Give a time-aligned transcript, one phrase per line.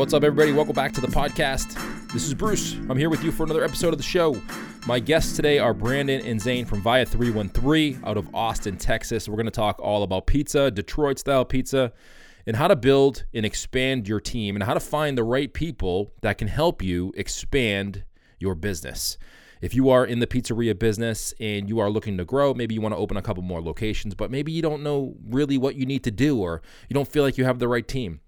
[0.00, 0.52] What's up, everybody?
[0.52, 1.74] Welcome back to the podcast.
[2.10, 2.72] This is Bruce.
[2.88, 4.40] I'm here with you for another episode of the show.
[4.86, 9.28] My guests today are Brandon and Zane from Via 313 out of Austin, Texas.
[9.28, 11.92] We're going to talk all about pizza, Detroit style pizza,
[12.46, 16.14] and how to build and expand your team and how to find the right people
[16.22, 18.04] that can help you expand
[18.38, 19.18] your business.
[19.60, 22.80] If you are in the pizzeria business and you are looking to grow, maybe you
[22.80, 25.84] want to open a couple more locations, but maybe you don't know really what you
[25.84, 28.20] need to do or you don't feel like you have the right team.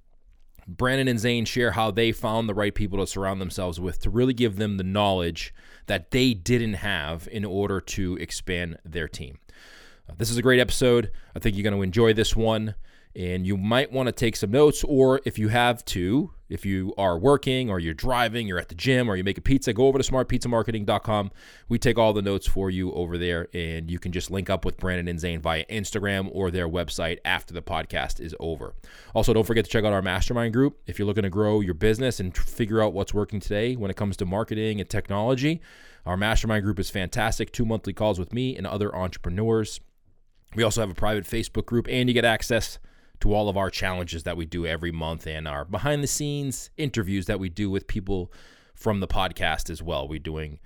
[0.67, 4.11] Brandon and Zane share how they found the right people to surround themselves with to
[4.11, 5.55] really give them the knowledge
[5.87, 9.39] that they didn't have in order to expand their team.
[10.09, 11.11] Uh, this is a great episode.
[11.35, 12.75] I think you're going to enjoy this one
[13.15, 16.93] and you might want to take some notes or if you have to if you
[16.99, 19.87] are working or you're driving you're at the gym or you make a pizza go
[19.87, 21.31] over to smartpizzamarketing.com
[21.69, 24.65] we take all the notes for you over there and you can just link up
[24.65, 28.75] with brandon and zane via instagram or their website after the podcast is over.
[29.15, 30.79] Also don't forget to check out our mastermind group.
[30.87, 33.97] If you're looking to grow your business and figure out what's working today when it
[33.97, 35.61] comes to marketing and technology
[36.05, 37.53] our mastermind group is fantastic.
[37.53, 39.81] Two monthly calls with me and other entrepreneurs.
[40.55, 42.79] We also have a private facebook group and you get access
[43.21, 46.71] to all of our challenges that we do every month and our behind the scenes
[46.77, 48.33] interviews that we do with people
[48.75, 50.09] from the podcast as well.
[50.09, 50.59] We're doing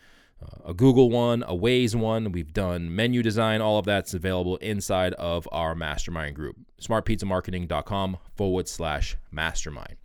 [0.42, 2.32] uh, a Google one, a Waze one.
[2.32, 3.60] We've done menu design.
[3.60, 6.56] All of that's available inside of our mastermind group.
[6.80, 9.96] SmartPizzaMarketing.com forward slash mastermind.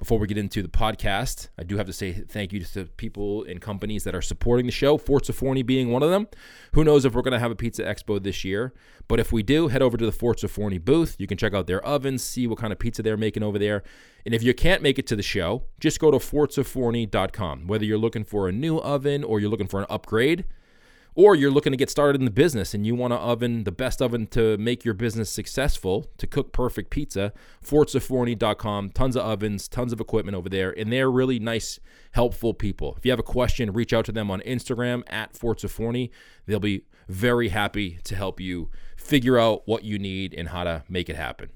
[0.00, 2.84] Before we get into the podcast, I do have to say thank you to the
[2.86, 6.26] people and companies that are supporting the show, Forza Forni being one of them.
[6.72, 8.72] Who knows if we're going to have a pizza expo this year,
[9.08, 11.16] but if we do, head over to the Forza Forni booth.
[11.18, 13.82] You can check out their ovens, see what kind of pizza they're making over there.
[14.24, 17.66] And if you can't make it to the show, just go to forzaforni.com.
[17.66, 20.46] Whether you're looking for a new oven or you're looking for an upgrade,
[21.14, 23.72] or you're looking to get started in the business and you want an oven, the
[23.72, 27.32] best oven to make your business successful, to cook perfect pizza,
[27.64, 28.90] forzaforni.com.
[28.90, 31.80] Tons of ovens, tons of equipment over there, and they're really nice,
[32.12, 32.94] helpful people.
[32.96, 36.10] If you have a question, reach out to them on Instagram at Forzaforni.
[36.46, 40.84] They'll be very happy to help you figure out what you need and how to
[40.88, 41.50] make it happen.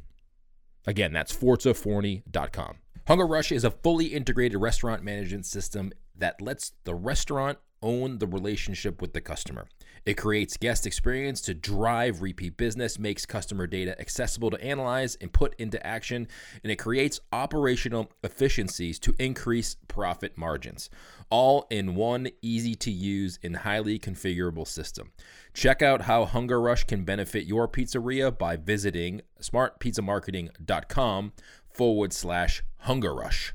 [0.87, 2.77] Again, that's forzaforni.com.
[3.07, 8.27] Hunger Rush is a fully integrated restaurant management system that lets the restaurant own the
[8.27, 9.67] relationship with the customer.
[10.07, 15.33] It creates guest experience to drive repeat business, makes customer data accessible to analyze and
[15.33, 16.27] put into action,
[16.63, 20.91] and it creates operational efficiencies to increase profit margins,
[21.31, 25.13] all in one easy to use and highly configurable system.
[25.55, 31.33] Check out how Hunger Rush can benefit your pizzeria by visiting smartpizzamarketing.com
[31.71, 33.55] forward slash hunger rush.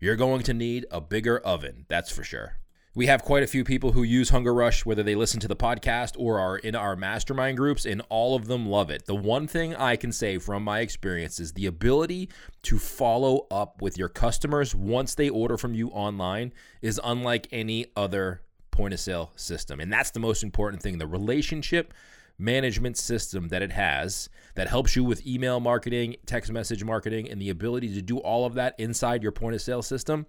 [0.00, 2.59] You're going to need a bigger oven, that's for sure.
[2.92, 5.54] We have quite a few people who use Hunger Rush, whether they listen to the
[5.54, 9.06] podcast or are in our mastermind groups, and all of them love it.
[9.06, 12.30] The one thing I can say from my experience is the ability
[12.64, 16.52] to follow up with your customers once they order from you online
[16.82, 18.42] is unlike any other
[18.72, 19.78] point of sale system.
[19.78, 21.94] And that's the most important thing the relationship
[22.38, 27.40] management system that it has that helps you with email marketing, text message marketing, and
[27.40, 30.26] the ability to do all of that inside your point of sale system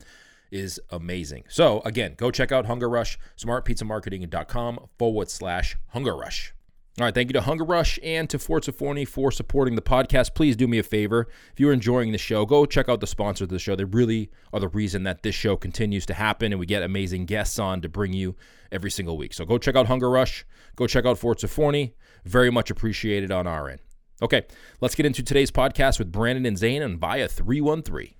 [0.52, 1.46] is amazing.
[1.48, 6.54] So again, go check out Hunger Rush, smartpizzamarketing.com forward slash Hunger Rush.
[7.00, 10.36] All right, thank you to Hunger Rush and to Forza Forni for supporting the podcast.
[10.36, 11.28] Please do me a favor.
[11.54, 13.78] If you're enjoying the show, go check out the sponsors of the show.
[13.78, 17.28] They really are the reason that this show continues to happen and we get amazing
[17.28, 18.36] guests on to bring you
[18.74, 19.34] every single week.
[19.34, 20.46] So go check out Hunger Rush.
[20.76, 21.94] Go check out Forza Forni.
[22.26, 23.80] Very much appreciated on our end.
[24.22, 24.44] Okay,
[24.82, 28.14] let's get into today's podcast with Brandon and Zane on Via 313.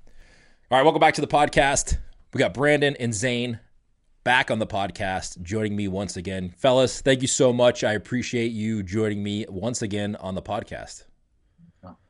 [0.72, 1.98] All right, welcome back to the podcast.
[2.34, 3.60] We got Brandon and Zane
[4.24, 6.54] back on the podcast, joining me once again.
[6.58, 7.84] Fellas, thank you so much.
[7.84, 11.04] I appreciate you joining me once again on the podcast.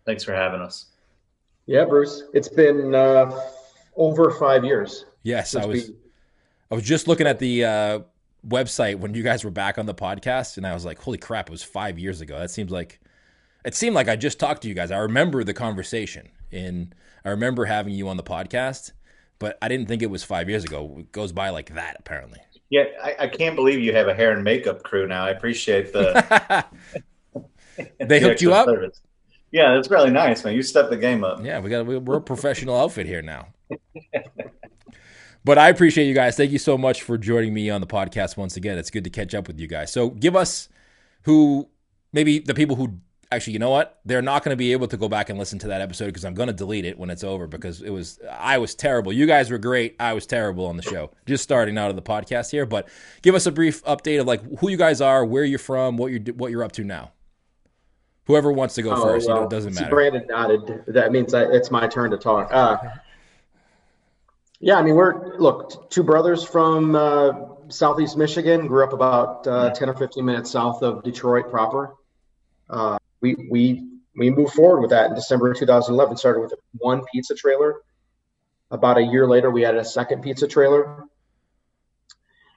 [0.06, 0.92] Thanks for having us.
[1.66, 2.24] Yeah, Bruce.
[2.36, 3.32] It's been uh,
[3.96, 5.06] over five years.
[5.24, 5.90] Yes, I was.
[5.90, 5.96] We...
[6.70, 8.00] I was just looking at the uh,
[8.48, 11.50] website when you guys were back on the podcast, and I was like, "Holy crap!
[11.50, 13.00] It was five years ago." That seems like
[13.66, 14.92] it seemed like I just talked to you guys.
[14.92, 16.94] I remember the conversation, and
[17.26, 18.92] I remember having you on the podcast
[19.42, 20.98] but I didn't think it was five years ago.
[21.00, 22.40] It goes by like that, apparently.
[22.70, 25.26] Yeah, I, I can't believe you have a hair and makeup crew now.
[25.26, 26.64] I appreciate the.
[27.76, 28.68] they the hooked you up.
[28.68, 29.02] Service.
[29.52, 30.54] Yeah, that's really nice, man.
[30.54, 31.44] You stepped the game up.
[31.44, 33.48] Yeah, we got we're a professional outfit here now.
[35.44, 36.38] but I appreciate you guys.
[36.38, 38.78] Thank you so much for joining me on the podcast once again.
[38.78, 39.92] It's good to catch up with you guys.
[39.92, 40.70] So give us
[41.24, 41.68] who
[42.14, 43.00] maybe the people who
[43.32, 44.00] actually, you know what?
[44.06, 46.26] They're not going to be able to go back and listen to that episode because
[46.26, 49.14] I'm going to delete it when it's over because it was I was terrible.
[49.14, 49.96] You guys were great.
[50.00, 51.12] I was terrible on the show.
[51.26, 52.88] Just starting out of the podcast here, but
[53.22, 56.12] give us a brief update of like who you guys are, where you're from, what
[56.12, 57.12] you're what you're up to now.
[58.26, 59.90] Whoever wants to go oh, first, well, you know, it doesn't matter.
[59.90, 60.84] Brandon nodded.
[60.88, 62.54] That means it's my turn to talk.
[62.54, 62.78] Uh,
[64.64, 67.32] Yeah, I mean, we're look two brothers from uh,
[67.70, 68.68] southeast Michigan.
[68.68, 71.96] Grew up about uh, ten or fifteen minutes south of Detroit proper.
[72.70, 76.18] Uh, we we we moved forward with that in December 2011.
[76.18, 77.82] Started with one pizza trailer.
[78.70, 81.04] About a year later, we added a second pizza trailer,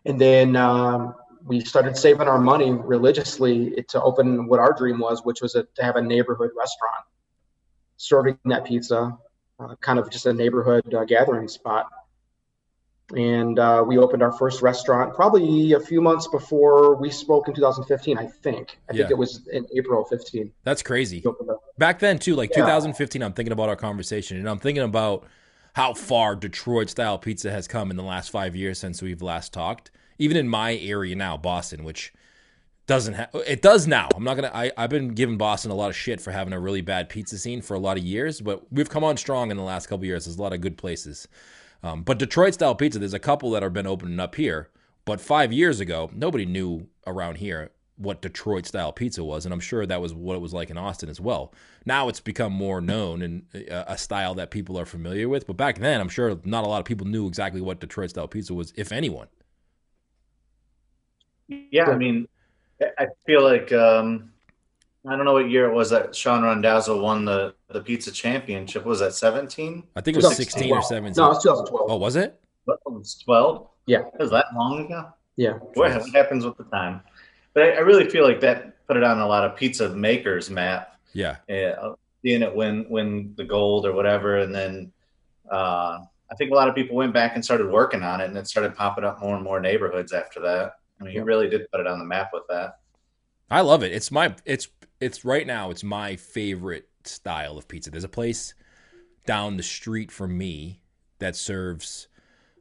[0.04, 1.14] and then um,
[1.44, 5.64] we started saving our money religiously to open what our dream was, which was a,
[5.74, 7.04] to have a neighborhood restaurant
[7.96, 9.16] serving that pizza,
[9.58, 11.86] uh, kind of just a neighborhood uh, gathering spot.
[13.14, 17.54] And uh, we opened our first restaurant probably a few months before we spoke in
[17.54, 18.78] 2015, I think.
[18.88, 19.02] I Yeah.
[19.02, 20.50] think it was in April of 15.
[20.62, 21.20] That's crazy.
[21.22, 21.62] we opened up.
[21.76, 22.62] Back then too, like Yeah.
[22.64, 25.24] 2015, I'm thinking about our conversation, and I'm thinking about
[25.74, 29.52] how far Detroit style pizza has come in the last five years since we've last
[29.52, 29.90] talked.
[30.18, 32.12] Even in my area now, Boston, which
[32.86, 34.08] doesn't have it does now.
[34.14, 34.50] I'm not gonna.
[34.54, 37.36] I, I've been giving Boston a lot of shit for having a really bad pizza
[37.38, 40.04] scene for a lot of years, but we've come on strong in the last couple
[40.06, 40.24] years.
[40.26, 41.26] There's a lot of good places.
[41.84, 44.70] Um, but Detroit style pizza, there's a couple that have been opening up here.
[45.04, 49.60] But five years ago, nobody knew around here what Detroit style pizza was, and I'm
[49.60, 51.52] sure that was what it was like in Austin as well.
[51.84, 55.46] Now it's become more known and uh, a style that people are familiar with.
[55.46, 58.28] But back then, I'm sure not a lot of people knew exactly what Detroit style
[58.28, 59.28] pizza was, if anyone.
[61.48, 62.26] Yeah, I mean,
[62.80, 64.32] I- I feel like um,
[65.06, 68.84] I don't know what year it was that Shawn Randazzo won the the pizza championship.
[68.84, 69.82] Was that 17?
[69.96, 71.14] I think it was 16 or 17.
[71.22, 71.90] No, it's 2012.
[71.90, 72.40] Oh, was it?
[72.64, 73.68] What, it was 12?
[73.86, 73.98] Yeah.
[73.98, 75.08] It was that long ago?
[75.36, 75.54] Yeah.
[75.74, 77.02] What, what happens with the time?
[77.52, 80.48] But I, I really feel like that put it on a lot of pizza makers'
[80.48, 80.96] map.
[81.12, 81.36] Yeah.
[81.48, 84.92] uh, seeing it win win the gold or whatever, and then
[85.50, 88.36] uh, I think a lot of people went back and started working on it, and
[88.36, 90.76] it started popping up more and more neighborhoods after that.
[91.00, 92.78] I mean, he really did put it on the map with that.
[93.50, 93.92] I love it.
[93.92, 94.68] It's my it's
[95.00, 97.90] it's right now it's my favorite style of pizza.
[97.90, 98.54] There's a place
[99.26, 100.80] down the street from me
[101.18, 102.08] that serves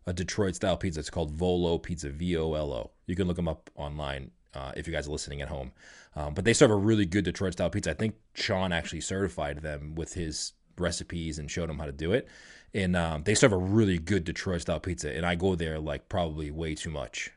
[0.06, 1.00] a Detroit style pizza.
[1.00, 2.92] It's called Volo Pizza, V O L O.
[3.06, 5.72] You can look them up online uh, if you guys are listening at home.
[6.16, 7.92] Um, but they serve a really good Detroit style pizza.
[7.92, 12.14] I think Shawn actually certified them with his recipes and showed them how to do
[12.14, 12.28] it.
[12.74, 15.16] And um, they serve a really good Detroit style pizza.
[15.16, 17.32] And I go there like probably way too much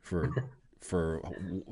[0.00, 0.30] for
[0.82, 1.22] for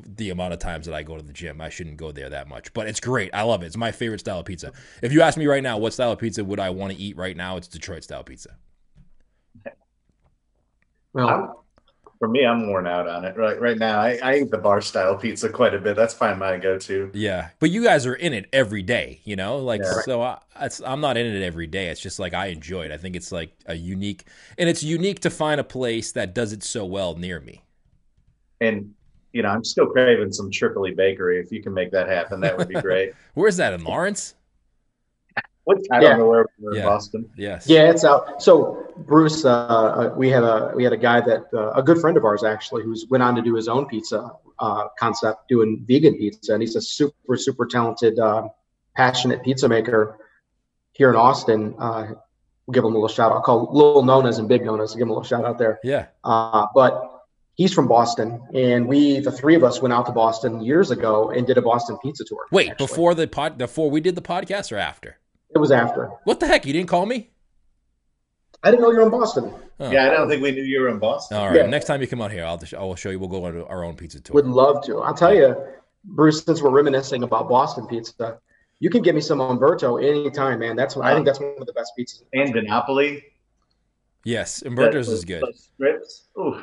[0.06, 1.60] the amount of times that I go to the gym.
[1.60, 3.30] I shouldn't go there that much, but it's great.
[3.34, 3.66] I love it.
[3.66, 4.72] It's my favorite style of pizza.
[5.02, 7.16] If you ask me right now, what style of pizza would I want to eat
[7.16, 7.56] right now?
[7.56, 8.56] It's Detroit style pizza.
[11.12, 11.48] Well, I'm,
[12.20, 13.98] for me, I'm worn out on it right right now.
[13.98, 15.96] I, I eat the bar style pizza quite a bit.
[15.96, 17.10] That's probably my go to.
[17.14, 19.58] Yeah, but you guys are in it every day, you know.
[19.58, 20.02] Like, Yeah.
[20.04, 21.88] so I, it's, I'm not in it every day.
[21.88, 22.92] It's just like I enjoy it.
[22.92, 24.24] I think it's like a unique,
[24.58, 27.62] and it's unique to find a place that does it so well near me.
[28.60, 28.94] And
[29.32, 31.38] you know, I'm still craving some Tripoli Bakery.
[31.40, 33.12] If you can make that happen, that would be great.
[33.34, 34.34] Where's that in Lawrence?
[35.64, 36.80] What I don't know where we're Yeah.
[36.80, 37.30] in Boston.
[37.36, 37.68] Yes.
[37.68, 38.42] Yeah, it's out.
[38.42, 41.98] So Bruce, uh, uh, we had a we had a guy that uh, a good
[41.98, 45.84] friend of ours actually, who's went on to do his own pizza uh, concept, doing
[45.86, 48.48] vegan pizza, and he's a super super talented, uh,
[48.96, 50.16] passionate pizza maker
[50.92, 51.74] here in Austin.
[51.78, 52.06] Uh,
[52.66, 53.44] we'll give him a little shout out.
[53.44, 54.94] Call little Nonas and big Nonas.
[54.94, 55.78] Give him a little shout out there.
[55.84, 56.06] Yeah.
[56.24, 57.19] Uh, but
[57.60, 61.28] he's from Boston, and we the three of us went out to Boston years ago
[61.28, 62.46] and did a Boston pizza tour.
[62.50, 62.87] Wait, actually.
[62.87, 65.18] before the pod, before we did the podcast or after?
[65.54, 66.11] it was after.
[66.25, 66.64] What the heck?
[66.64, 67.30] You didn't call me?
[68.62, 69.52] I didn't know you were in Boston.
[69.78, 69.90] Oh.
[69.90, 71.37] Yeah, I don't think we knew you were in Boston.
[71.37, 71.56] All right.
[71.56, 71.66] Yeah.
[71.66, 73.18] Next time you come out here, I'll just, I will show you.
[73.18, 74.35] We'll go on our own pizza tour.
[74.35, 75.00] Would love to.
[75.00, 75.56] I'll tell you,
[76.04, 78.38] Bruce, since we're reminiscing about Boston pizza,
[78.78, 80.76] you can give me some Umberto anytime, man.
[80.76, 82.23] That's what I think that's one of the best pizzas.
[82.32, 83.25] And Monopoly.
[84.25, 85.42] yes, Umberto's is good.
[85.54, 86.28] Strips.
[86.38, 86.62] Ooh.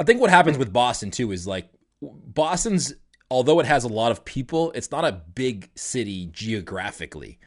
[0.00, 1.68] I think what happens with Boston too is like
[2.02, 2.94] Boston's,
[3.30, 7.38] although it has a lot of people, it's not a big city geographically.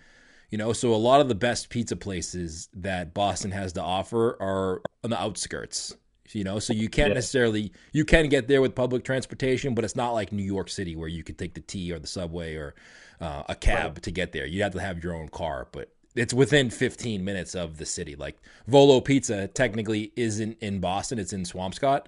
[0.52, 4.38] You know, so a lot of the best pizza places that Boston has to offer
[4.40, 5.98] are on the outskirts.
[6.32, 7.16] You know, so you can't Yeah.
[7.16, 10.96] necessarily you can get there with public transportation, but it's not like New York City
[10.96, 12.76] where you could take the T or the subway or
[13.20, 14.46] uh, a cab to get there.
[14.46, 18.16] You have to have your own car, but it's within 15 minutes of the city.
[18.16, 22.06] Like Volo Pizza technically isn't in Boston; it's in Swampscott,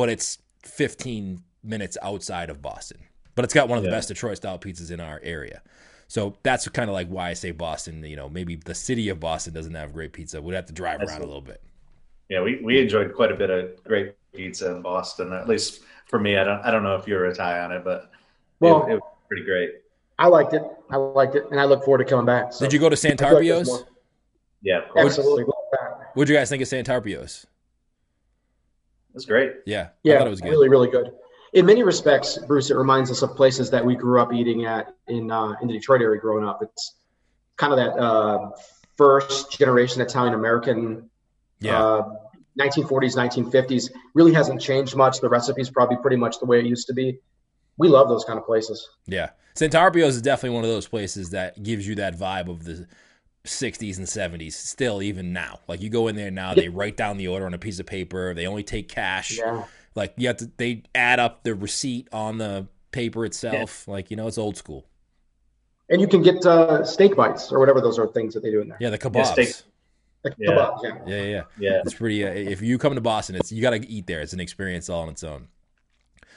[0.00, 2.96] but it's 15 minutes outside of Boston.
[3.34, 3.96] But it's got one of the Yeah.
[3.96, 5.60] best Detroit style pizzas in our area.
[6.08, 8.02] So that's kind of like why I say Boston.
[8.02, 10.40] You know, maybe the city of Boston doesn't have great pizza.
[10.40, 11.60] We'd have to drive That's around a little bit.
[12.30, 15.34] Yeah, we, we enjoyed quite a bit of great pizza in Boston.
[15.34, 17.84] At least for me, I don't I don't know if you're a tie on it,
[17.84, 18.10] but
[18.58, 19.82] Well, it, it was pretty great.
[20.18, 20.62] I liked it.
[20.88, 22.54] I liked it, and I look forward to coming back.
[22.54, 23.84] So Did you go to I like Santarpio's?
[24.62, 25.18] Yeah, of course.
[25.18, 25.44] Absolutely.
[26.14, 27.46] What'd you guys think of Santarpio's?
[29.10, 29.52] It was great.
[29.66, 30.50] Yeah, I Yeah, thought it was good.
[30.50, 31.10] really, really good.
[31.52, 34.94] In many respects, Bruce, it reminds us of places that we grew up eating at
[35.08, 36.60] in uh, in the Detroit area growing up.
[36.62, 36.94] It's
[37.56, 38.50] kind of that uh,
[38.96, 41.10] first generation Italian American
[41.60, 42.02] Yeah, uh,
[42.58, 43.90] 1940s, 1950s.
[44.14, 45.20] Really hasn't changed much.
[45.20, 47.18] The recipe's probably pretty much the way it used to be.
[47.78, 48.88] We love those kind of places.
[49.06, 49.30] Yeah.
[49.56, 52.86] Santarpio's is definitely one of those places that gives you that vibe of the
[53.44, 55.60] 60s and 70s still even now.
[55.66, 57.86] Like you go in there now, they write down the order on a piece of
[57.86, 58.34] paper.
[58.34, 59.38] They only take cash.
[59.38, 59.64] Yeah.
[59.94, 63.88] Like you have to they add up the receipt on the paper itself.
[63.88, 64.86] Like, you know, it's old school.
[65.88, 68.60] And you can get uh, steak bites or whatever those are things that they do
[68.60, 68.78] in there.
[68.80, 69.26] Yeah, the kebabs.
[69.32, 69.54] steak-
[70.22, 70.50] Like Yeah.
[70.50, 70.90] kebabs, yeah.
[71.06, 71.42] Yeah, yeah, yeah.
[71.58, 71.80] Yeah.
[71.84, 72.24] It's pretty.
[72.24, 74.20] Uh, if you come to Boston, it's you got to eat there.
[74.20, 75.48] It's an experience all on its own.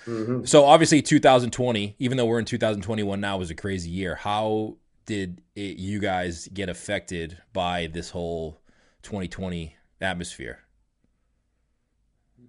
[0.06, 0.48] Mhm.
[0.48, 4.16] So obviously, 2020, even though we're in 2021 now, was a crazy year.
[4.16, 8.62] How did it, you guys get affected by this whole
[9.04, 10.60] 2020 atmosphere?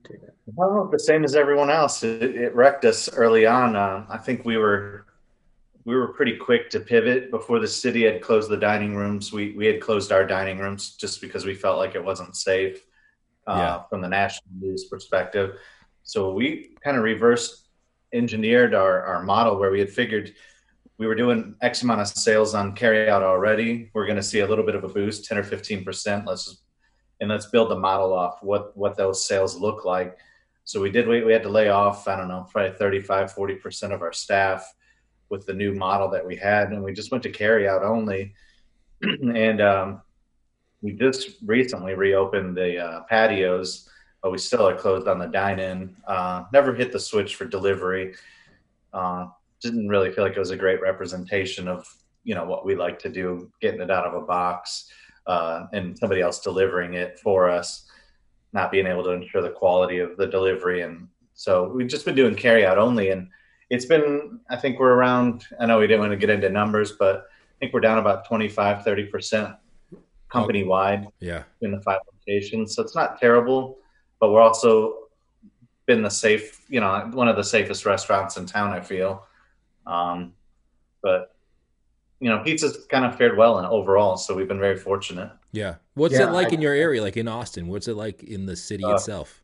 [0.08, 0.34] Take that.
[0.48, 2.02] I don't know, the same as everyone else.
[2.02, 3.74] It, it wrecked us early on.
[3.74, 5.06] Uh, I think we were
[5.86, 9.32] we were pretty quick to pivot before the city had closed the dining rooms.
[9.32, 12.86] We we had closed our dining rooms just because we felt like it wasn't safe
[13.46, 13.82] uh, Yeah.
[13.88, 15.58] from the national news perspective.
[16.02, 17.68] So we kind of reverse
[18.12, 20.34] engineered our, our model where we had figured
[20.98, 23.90] we were doing X amount of sales on carryout already.
[23.94, 26.26] We're going to see a little bit of a boost, 10 or 15%.
[26.26, 26.62] Let's
[27.20, 30.18] and let's build the model off what, what those sales look like.
[30.64, 33.94] So we did, we, we had to lay off, I don't know, probably 35, 40%
[33.94, 34.74] of our staff
[35.28, 36.70] with the new model that we had.
[36.70, 38.34] And we just went to carry out only.
[39.02, 40.02] and um,
[40.82, 43.88] we just recently reopened the uh, patios,
[44.22, 45.96] but we still are closed on the dine in.
[46.06, 48.14] Uh, never hit the switch for delivery.
[48.92, 49.28] Uh,
[49.64, 51.86] didn't really feel like it was a great representation of
[52.22, 54.90] you know what we like to do, getting it out of a box
[55.26, 57.86] uh, and somebody else delivering it for us,
[58.52, 60.82] not being able to ensure the quality of the delivery.
[60.82, 63.28] And so we've just been doing carry out only, and
[63.70, 65.46] it's been I think we're around.
[65.58, 68.26] I know we didn't want to get into numbers, but I think we're down about
[68.26, 69.54] 25, 30 percent
[70.28, 72.74] company wide Yeah, in the five locations.
[72.74, 73.78] So it's not terrible,
[74.20, 75.04] but we're also
[75.86, 79.26] been the safe, you know, one of the safest restaurants in town, I feel.
[79.86, 80.32] Um,
[81.02, 81.34] but
[82.20, 85.30] you know, pizza's kind of fared well and overall, so we've been very fortunate.
[85.52, 85.76] yeah.
[85.94, 87.68] What's Yeah, it like I- in your area, like in Austin?
[87.68, 89.42] What's it like in the city Uh, itself?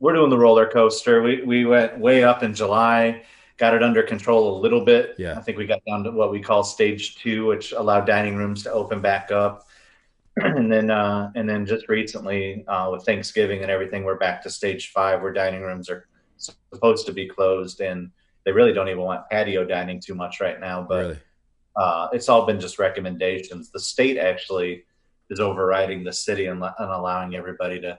[0.00, 1.22] We're doing the roller coaster.
[1.22, 3.22] We we went way up in July,
[3.56, 5.14] got it under control a little bit.
[5.18, 5.38] Yeah.
[5.38, 8.62] I think we got down to what we call stage two, which allowed dining rooms
[8.64, 9.66] to open back up.
[10.36, 14.50] and then uh, and then just recently uh, with Thanksgiving and everything, we're back to
[14.50, 18.10] stage five, where dining rooms are supposed to be closed, and
[18.44, 20.82] they really don't even want patio dining too much right now.
[20.88, 21.18] But really?
[21.76, 23.70] uh, it's all been just recommendations.
[23.70, 24.84] The state actually
[25.30, 27.98] is overriding the city and, and allowing everybody to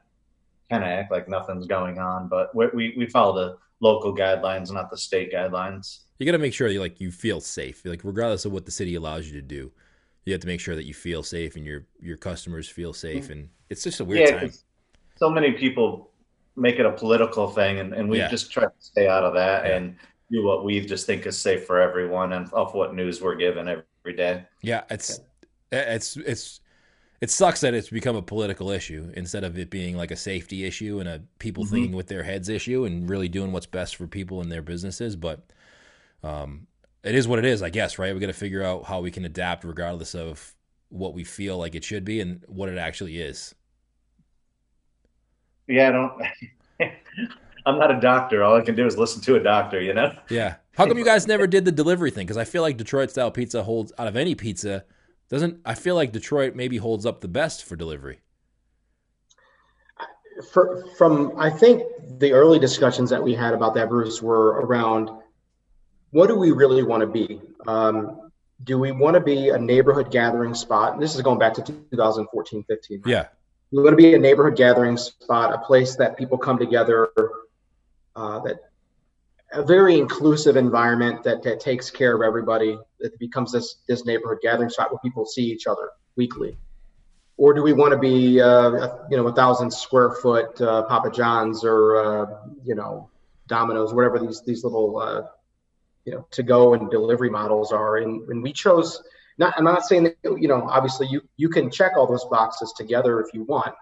[0.69, 2.27] kind of act like nothing's going on.
[2.27, 6.01] But we, we we follow the local guidelines, not the state guidelines.
[6.19, 7.83] You got to make sure you like you feel safe.
[7.83, 9.71] Like regardless of what the city allows you to do,
[10.25, 13.29] you have to make sure that you feel safe and your your customers feel safe.
[13.31, 14.51] And it's just a weird yeah, time.
[15.17, 16.11] so many people
[16.55, 18.29] make it a political thing, and, and we Yeah.
[18.29, 19.75] just try to stay out of that Yeah.
[19.77, 19.95] and
[20.31, 23.67] do what we just think is safe for everyone, and off what news we're given
[23.67, 24.45] every day.
[24.61, 25.19] Yeah, it's
[25.71, 26.59] it's it's
[27.21, 30.65] it sucks that it's become a political issue instead of it being like a safety
[30.65, 31.69] issue and a people Mhm.
[31.71, 35.15] thinking with their heads issue and really doing what's best for people and their businesses.
[35.15, 35.45] But
[36.23, 36.67] um,
[37.03, 37.99] it is what it is, I guess.
[37.99, 38.13] Right?
[38.13, 40.55] We got to figure out how we can adapt regardless of
[40.89, 43.55] what we feel like it should be and what it actually is.
[45.67, 46.21] Yeah, I don't.
[47.65, 48.43] I'm not a doctor.
[48.43, 49.81] All I can do is listen to a doctor.
[49.81, 50.15] You know.
[50.29, 50.55] Yeah.
[50.73, 52.25] How come you guys never did the delivery thing?
[52.25, 54.85] Because I feel like Detroit style pizza holds out of any pizza.
[55.29, 58.19] Doesn't I feel like Detroit maybe holds up the best for delivery?
[60.51, 61.83] For, from I think
[62.19, 65.09] the early discussions that we had about that, Bruce, were around
[66.11, 67.41] what do we really want to be?
[67.67, 68.29] Um,
[68.63, 70.93] do we want to be a neighborhood gathering spot?
[70.93, 73.01] And this is going back to 2014, 15.
[73.01, 73.11] right?
[73.11, 73.27] Yeah.
[73.71, 77.09] We want to be a neighborhood gathering spot, a place that people come together,
[78.15, 78.59] uh, that
[79.51, 82.77] a very inclusive environment that, that takes care of everybody.
[82.99, 86.57] That becomes this this neighborhood gathering spot where people see each other weekly.
[87.37, 91.11] Or do we want to be, uh, you know, a thousand square foot uh, Papa
[91.11, 92.25] John's or uh,
[92.63, 93.09] you know
[93.47, 95.23] Domino's, whatever these these little uh,
[96.05, 97.97] you know to go and delivery models are?
[97.97, 99.01] And, and we chose
[99.37, 102.73] not i'm not saying that you know obviously you you can check all those boxes
[102.75, 103.75] together if you want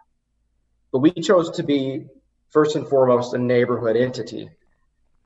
[0.92, 2.06] but we chose to be
[2.54, 4.50] first and foremost a neighborhood entity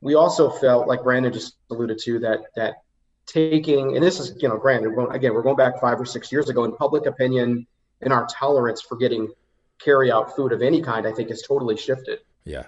[0.00, 2.82] we also felt like brandon just alluded to that that
[3.26, 6.06] taking and this is you know granted we're going, again we're going back five or
[6.06, 7.66] six years ago in public opinion
[8.00, 9.28] and our tolerance for getting
[9.78, 12.64] carry out food of any kind i think has totally shifted Yeah.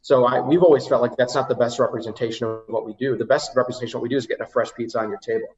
[0.00, 3.16] so I, we've always felt like that's not the best representation of what we do.
[3.16, 5.48] The best representation of what we do is getting a fresh pizza on your table,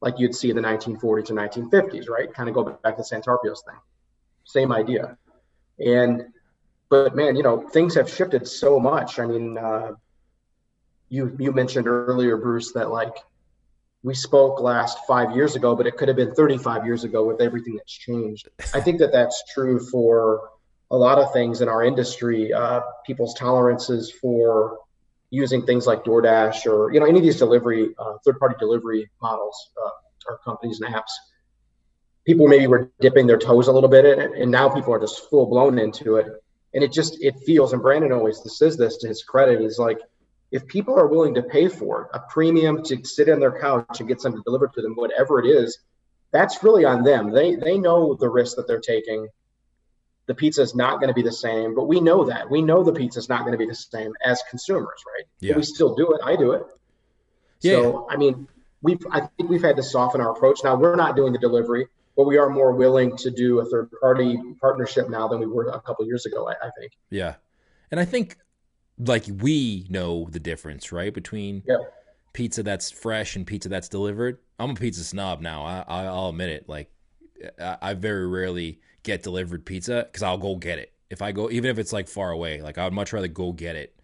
[0.00, 2.32] like you'd see in the 1940s and 1950s, right?
[2.32, 3.78] Kind of go back to Santarpio's thing.
[4.44, 5.16] Same idea.
[5.78, 6.32] And
[6.88, 9.18] but man, you know, things have shifted so much.
[9.18, 9.92] I mean, uh,
[11.08, 13.16] you you mentioned earlier, Bruce, that like
[14.02, 17.40] we spoke last five years ago, but it could have been 35 years ago with
[17.40, 18.48] everything that's changed.
[18.72, 20.50] I think that that's true for
[20.90, 22.52] a lot of things in our industry.
[22.52, 24.78] Uh, people's tolerances for
[25.30, 29.70] using things like DoorDash or you know any of these delivery uh, third-party delivery models
[29.84, 29.90] uh,
[30.28, 31.10] or companies and apps.
[32.24, 35.00] People maybe were dipping their toes a little bit in it, and now people are
[35.00, 36.26] just full blown into it.
[36.76, 39.98] And it just it feels, and Brandon always says this to his credit, is like
[40.50, 43.98] if people are willing to pay for it, a premium to sit on their couch
[43.98, 45.78] and get something delivered to them, whatever it is,
[46.32, 47.30] that's really on them.
[47.30, 49.28] They they know the risk that they're taking.
[50.26, 52.50] The pizza is not going to be the same, but we know that.
[52.50, 55.24] We know the pizza is not going to be the same as consumers, right?
[55.40, 55.52] Yeah.
[55.52, 56.20] But we still do it.
[56.22, 56.64] I do it.
[57.62, 57.72] Yeah.
[57.72, 58.48] So I mean,
[58.82, 60.60] we've I think we've had to soften our approach.
[60.62, 63.90] Now we're not doing the delivery, but we are more willing to do a third
[64.00, 66.48] party partnership now than we were a couple years ago.
[66.48, 66.92] I, I think.
[67.10, 67.34] Yeah,
[67.90, 68.38] and I think
[68.98, 71.78] like we know the difference, right, between Yeah.
[72.32, 74.38] pizza that's fresh and pizza that's delivered.
[74.58, 75.62] I'm a pizza snob now.
[75.64, 76.68] I, I I'll admit it.
[76.68, 76.90] Like
[77.60, 80.92] I, I very rarely get delivered pizza because I'll go get it.
[81.10, 83.52] If I go, even if it's like far away, like I would much rather go
[83.52, 83.94] get it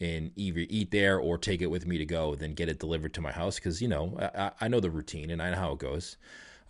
[0.00, 3.12] and either eat there or take it with me to go than get it delivered
[3.14, 5.72] to my house because you know I, I know the routine and I know how
[5.72, 6.16] it goes.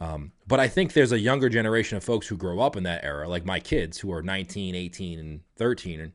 [0.00, 3.04] Um, but I think there's a younger generation of folks who grow up in that
[3.04, 6.12] era, like my kids who are 19, 18, and 13, and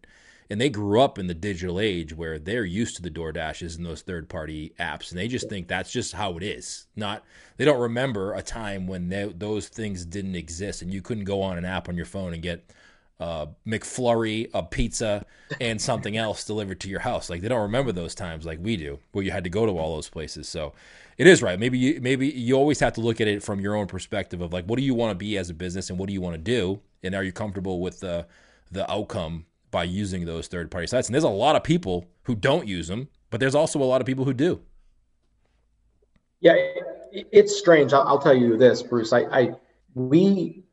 [0.50, 3.75] and they grew up in the digital age where they're used to the door dashes
[3.75, 6.88] and those third party apps and they just think that's just how it is.
[6.96, 7.24] Not
[7.58, 11.42] they don't remember a time when they, those things didn't exist and you couldn't go
[11.42, 12.72] on an app on your phone and get
[13.20, 15.25] uh, mcflurry a pizza
[15.62, 17.30] and something else delivered to your house.
[17.30, 19.77] Like they don't remember those times like we do where you had to go to
[19.77, 20.48] all those places.
[20.48, 20.74] So
[21.17, 23.75] it is right maybe you maybe you always have to look at it from your
[23.75, 26.07] own perspective of like what do you want to be as a business and what
[26.07, 28.25] do you want to do and are you comfortable with the
[28.72, 31.09] the outcome by using those third party sites.
[31.09, 34.00] And there's a lot of people who don't use them, but there's also a lot
[34.00, 34.61] of people who do.
[36.40, 36.53] Yeah,
[37.11, 37.92] it, it's strange.
[37.92, 39.11] I'll, I'll, tell you this, Bruce.
[39.11, 39.50] I, I,
[39.94, 40.63] we,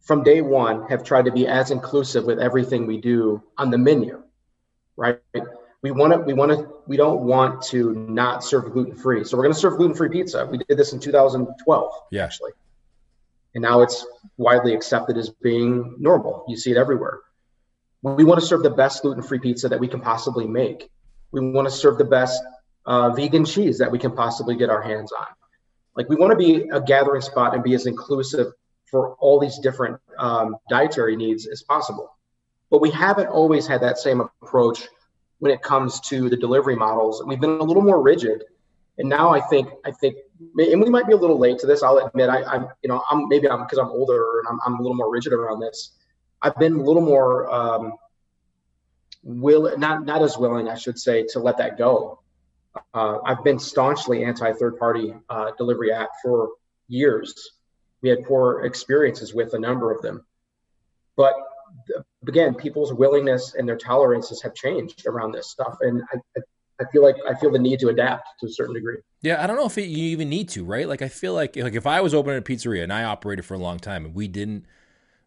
[0.00, 3.78] from day one, have tried to be as inclusive with everything we do on the
[3.78, 4.20] menu,
[4.96, 5.20] right?
[5.82, 9.24] We want to, we want to, we don't want to not serve gluten free.
[9.24, 10.44] So we're going to serve gluten free pizza.
[10.44, 12.22] We did this in 2012, yeah.
[12.24, 12.52] actually,
[13.54, 16.44] and now it's widely accepted as being normal.
[16.48, 17.20] You see it everywhere.
[18.02, 20.90] We want to serve the best gluten free pizza that we can possibly make.
[21.32, 22.42] We want to serve the best
[22.86, 25.26] uh, vegan cheese that we can possibly get our hands on.
[25.96, 28.52] Like we want to be a gathering spot and be as inclusive
[28.90, 32.16] for all these different um, dietary needs as possible.
[32.70, 34.88] But we haven't always had that same approach
[35.40, 37.22] when it comes to the delivery models.
[37.26, 38.44] We've been a little more rigid,
[38.98, 41.82] and now I think I think, and we might be a little late to this.
[41.82, 44.74] I'll admit I, am you know I'm maybe I'm because I'm older and I'm, I'm
[44.78, 45.92] a little more rigid around this.
[46.40, 47.94] I've been a little more um,
[49.22, 52.20] will not not as willing, I should say, to let that go.
[52.94, 56.50] Uh, I've been staunchly anti third party uh, delivery app for
[56.86, 57.52] years.
[58.02, 60.24] We had poor experiences with a number of them,
[61.16, 61.34] but
[62.28, 66.40] again, people's willingness and their tolerances have changed around this stuff, and I,
[66.80, 68.96] I feel like I feel the need to adapt to a certain degree.
[69.22, 70.88] Yeah, I don't know if it, you even need to, right?
[70.88, 73.54] Like I feel like like if I was opening a pizzeria and I operated for
[73.54, 74.64] a long time and we didn't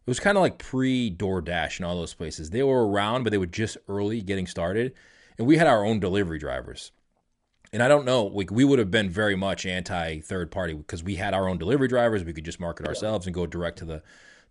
[0.06, 2.50] it was kind of like pre DoorDash and all those places.
[2.50, 4.92] They were around, but they were just early getting started.
[5.38, 6.92] And we had our own delivery drivers.
[7.72, 11.02] And I don't know, like we would have been very much anti third party because
[11.02, 12.22] we had our own delivery drivers.
[12.22, 14.02] We could just market ourselves and go direct to the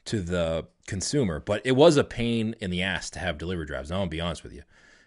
[0.06, 1.40] to the consumer.
[1.40, 3.92] But it was a pain in the ass to have delivery drivers.
[3.92, 4.64] I'll be honest with you.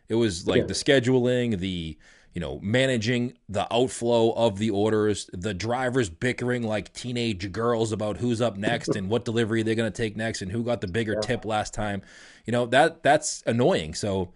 [0.09, 0.67] It was like yeah.
[0.67, 1.99] the scheduling, the
[2.37, 8.19] you know, managing the outflow of the orders, the drivers bickering like teenage girls about
[8.19, 10.87] who's up next and what delivery they're going to take next and who got the
[10.87, 11.21] bigger yeah.
[11.21, 12.03] tip last time.
[12.45, 13.95] You know, that that's annoying.
[13.95, 14.35] So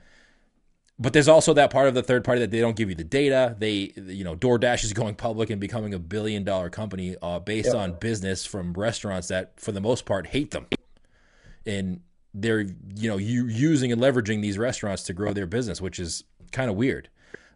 [1.01, 3.03] but there's also that part of the third party that they don't give you the
[3.03, 3.57] data.
[3.59, 7.73] They, you know, DoorDash is going public and becoming a billion dollar company uh, based
[7.73, 7.81] yeah.
[7.81, 10.67] on business from restaurants that, for the most part, hate them,
[11.65, 12.03] and
[12.35, 16.25] they're, you know, you using and leveraging these restaurants to grow their business, which is
[16.53, 17.09] kind of weird.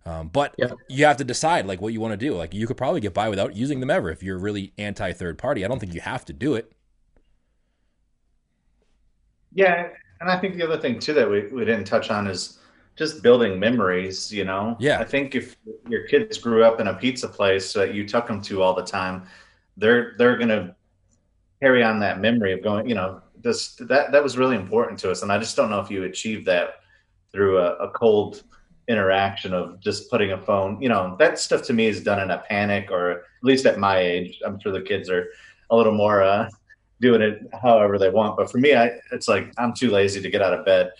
[0.07, 0.73] Um, but yeah.
[0.89, 2.35] you have to decide like what you want to do.
[2.35, 5.37] Like you could probably get by without using them ever if you're really anti third
[5.37, 5.65] party.
[5.65, 6.73] I don't think you have to do it.
[9.53, 9.89] Yeah,
[10.21, 12.59] and I think the other thing too that we, we didn't touch on is
[12.97, 14.33] just building memories.
[14.33, 15.01] You know, yeah.
[15.01, 15.57] I think if
[15.89, 18.85] your kids grew up in a pizza place that you took them to all the
[18.85, 19.25] time,
[19.77, 20.75] they're they're gonna
[21.61, 22.89] carry on that memory of going.
[22.89, 25.81] You know, this that that was really important to us, and I just don't know
[25.81, 26.81] if you achieved that
[27.33, 28.43] through a, a cold
[28.89, 32.31] interaction of just putting a phone you know that stuff to me is done in
[32.31, 35.29] a panic or at least at my age i'm sure the kids are
[35.71, 36.49] a little more uh,
[37.01, 40.31] doing it however they want but for me I, it's like i'm too lazy to
[40.31, 40.91] get out of bed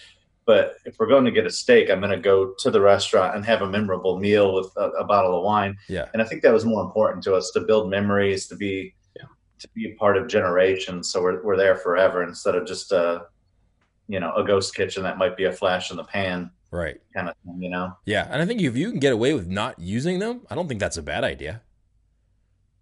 [0.47, 3.35] But if we're going to get a steak, I'm going to go to the restaurant
[3.35, 5.77] and have a memorable meal with a, a bottle of wine.
[5.89, 6.09] Yeah.
[6.13, 9.25] And I think that was more important to us to build memories, to be Yeah.
[9.61, 11.11] to be a part of generations.
[11.11, 13.27] So we're we're there forever instead of just a
[14.07, 17.01] you know a ghost kitchen that might be a flash in the pan Right.
[17.15, 17.63] kind of thing.
[17.63, 18.29] You know, Yeah.
[18.31, 20.81] And I think if you can get away with not using them, I don't think
[20.81, 21.63] that's a bad idea.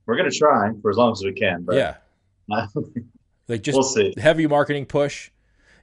[0.06, 1.62] we're going to try for as long as we can.
[1.62, 1.96] But yeah.
[3.48, 4.14] Like just we'll see.
[4.16, 5.30] heavy marketing push.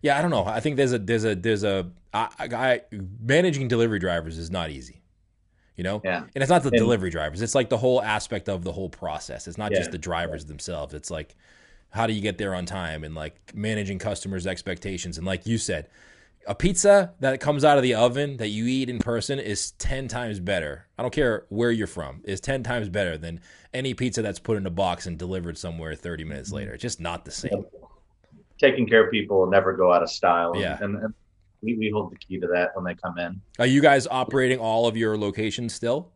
[0.02, 0.46] Yeah, I don't know.
[0.46, 2.82] I think there's a there's a there's a I, I
[3.22, 5.02] managing delivery drivers is not easy.
[5.76, 6.02] You know?
[6.04, 6.24] Yeah.
[6.36, 7.42] And it's not the And- delivery drivers.
[7.42, 9.48] It's like the whole aspect of the whole process.
[9.48, 9.78] It's not Yeah.
[9.78, 10.94] just the drivers themselves.
[10.94, 11.36] It's like
[11.92, 15.58] how do you get there on time and like managing customers' expectations and like you
[15.58, 15.88] said,
[16.48, 20.08] a pizza that comes out of the oven that you eat in person is 10
[20.08, 20.88] times better.
[20.98, 22.22] I don't care where you're from.
[22.24, 23.40] Is 10 times better than
[23.74, 26.58] any pizza that's put in a box and delivered somewhere 30 minutes mm-hmm.
[26.58, 26.74] later.
[26.74, 27.66] It's just not the same.
[28.60, 30.54] Taking care of people will never go out of style.
[30.56, 30.78] Yeah.
[30.82, 31.14] and, and
[31.62, 33.42] we, we hold the key to that when they come in.
[33.58, 36.12] Are you guys operating all of your locations still?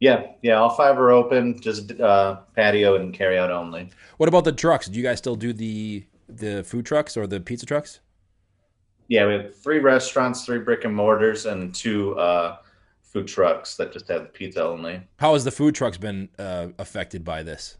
[0.00, 0.54] Yeah, yeah.
[0.54, 3.90] All five are open, just uh, patio and carry out only.
[4.16, 4.88] What about the trucks?
[4.88, 8.00] Do you guys still do the the food trucks or the pizza trucks?
[9.08, 12.58] Yeah, we have three restaurants, three brick and mortars, and two uh,
[13.02, 15.02] food trucks that just have pizza only.
[15.16, 17.76] How has the food trucks been uh, affected by this?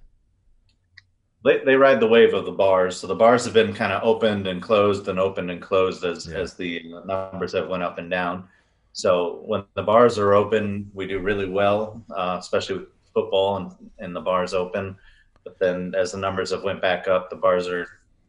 [1.44, 4.02] They, they ride the wave of the bars, so the bars have been kind of
[4.02, 6.38] opened and closed and opened and closed as Yeah.
[6.38, 8.46] as the numbers have went up and down.
[8.92, 13.90] So when the bars are open, we do really well, uh, especially with football and,
[14.00, 14.96] and the bars open.
[15.44, 17.86] But then as the numbers have went back up, the bars are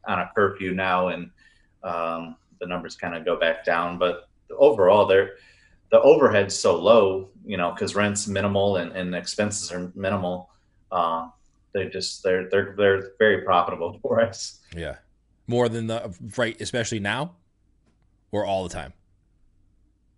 [0.07, 1.29] on a curfew now, and
[1.83, 3.97] um, the numbers kind of go back down.
[3.97, 5.31] But overall, they're
[5.89, 10.49] the overhead's so low, you know, because rent's minimal and, and expenses are minimal.
[10.89, 11.27] Uh,
[11.73, 14.59] they just they're they're they're very profitable for us.
[14.75, 14.97] Yeah,
[15.47, 17.35] more than the right, especially now,
[18.31, 18.93] or all the time.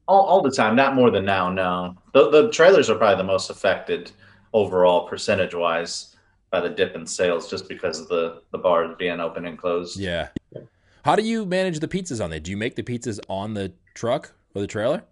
[0.05, 1.49] All, all the time, not more than now.
[1.49, 4.11] No, the the trailers are probably the most affected
[4.51, 6.15] overall percentage wise
[6.51, 9.99] by the dip in sales, just because of the the bars being open and closed.
[9.99, 10.29] Yeah.
[11.03, 12.39] How do you manage the pizzas on there?
[12.39, 15.03] Do you make the pizzas on the truck or the trailer?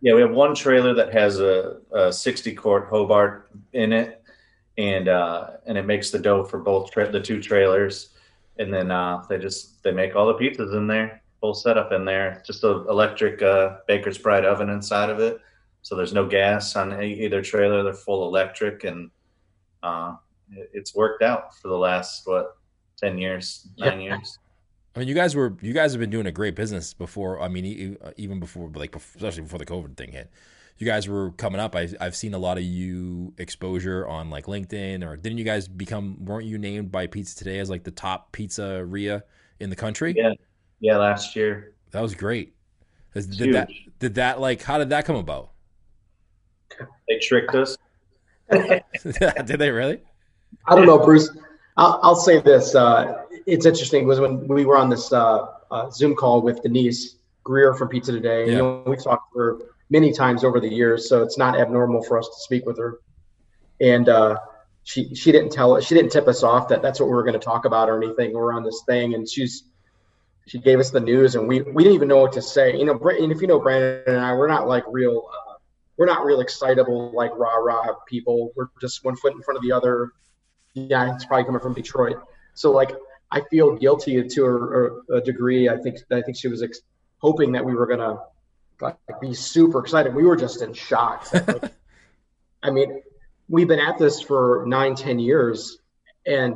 [0.00, 4.17] Yeah, we have one trailer that has a, a 60 quart Hobart in it,
[4.78, 8.10] and uh, and it makes the dough for both tra- the two trailers,
[8.58, 12.04] and then uh, they just they make all the pizzas in there, full setup in
[12.04, 15.40] there, just a electric uh, Baker's Pride oven inside of it,
[15.82, 17.82] so there's no gas on either trailer.
[17.82, 19.10] They're full electric, and
[19.82, 20.14] uh,
[20.72, 22.56] it's worked out for the last what
[22.96, 24.38] ten years, nine years.
[24.94, 27.40] I mean, you guys were you guys have been doing a great business before.
[27.40, 30.30] I mean, even before like especially before the COVID thing hit,
[30.78, 31.74] you guys were coming up.
[31.76, 35.68] I, I've seen a lot of you exposure on like LinkedIn, or didn't you guys
[35.68, 36.24] become?
[36.24, 39.22] Weren't you named by Pizza Today as like the top pizzeria
[39.60, 40.14] in the country?
[40.16, 40.32] Yeah.
[40.80, 41.72] Yeah, last year.
[41.90, 42.54] That was great.
[43.14, 43.88] Is- It's Did that huge.
[43.98, 45.50] did that like how did that come about?
[47.08, 47.76] They tricked us.
[48.50, 50.00] did they really?
[50.66, 51.28] I don't know, Bruce.
[51.76, 52.74] I'll, I'll say this.
[52.74, 57.16] Uh, it's interesting was when we were on this uh, uh, Zoom call with Denise
[57.44, 58.44] Greer from Pizza Today.
[58.46, 58.52] Yeah.
[58.52, 59.58] You know, we've talked to her
[59.90, 63.00] many times over the years, so it's not abnormal for us to speak with her.
[63.80, 64.38] And uh,
[64.84, 67.22] she she didn't tell us, she didn't tip us off that that's what we were
[67.22, 68.32] going to talk about or anything.
[68.32, 69.64] We're on this thing, and she's
[70.46, 72.76] she gave us the news, and we we didn't even know what to say.
[72.76, 75.28] You know, and if you know Brandon and I, we're not like real.
[75.30, 75.54] Uh,
[75.98, 78.52] we're not real excitable like rah rah people.
[78.54, 80.12] We're just one foot in front of the other.
[80.74, 82.16] Yeah, it's probably coming from Detroit.
[82.54, 82.92] So like,
[83.32, 85.68] I feel guilty to a, a degree.
[85.68, 86.80] I think I think she was ex-
[87.18, 88.16] hoping that we were gonna
[88.80, 90.14] like, be super excited.
[90.14, 91.32] We were just in shock.
[91.32, 91.72] Like,
[92.62, 93.02] I mean,
[93.48, 95.78] we've been at this for nine, ten years,
[96.26, 96.54] and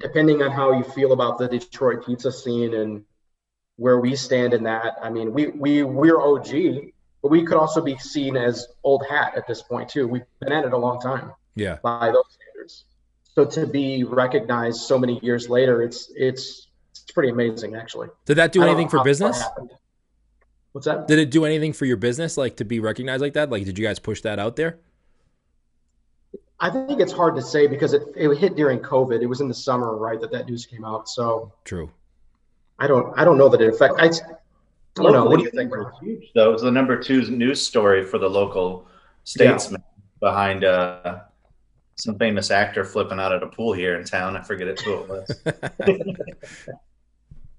[0.00, 3.04] depending on how you feel about the Detroit pizza scene and
[3.76, 6.50] where we stand in that, I mean, we we we're OG,
[7.22, 10.06] but we could also be seen as old hat at this point too.
[10.08, 11.78] We've been at it a long time Yeah.
[11.82, 12.84] by those standards.
[13.34, 18.08] So to be recognized so many years later, it's it's it's pretty amazing actually.
[18.24, 19.42] Did that do anything for business?
[20.86, 21.02] Happened.
[21.02, 21.16] What's that?
[21.16, 23.50] Did it do anything for your business, like to be recognized like that?
[23.50, 24.78] Like, did you guys push that out there?
[26.60, 29.22] I think it's hard to say because it, it hit during COVID.
[29.22, 31.08] It was in the summer, right, that that news came out.
[31.08, 31.90] So True.
[32.78, 33.94] I don't I don't know that it affect.
[33.98, 34.10] I, I
[34.94, 35.24] don't know.
[35.24, 35.70] What do you think?
[35.70, 36.50] Locally, it's huge, though.
[36.50, 38.88] It was the number two news story for the local
[39.24, 39.82] statesman
[40.20, 41.20] behind uh,
[41.94, 44.36] some famous actor flipping out at a pool here in town.
[44.36, 45.40] I forget it who it was.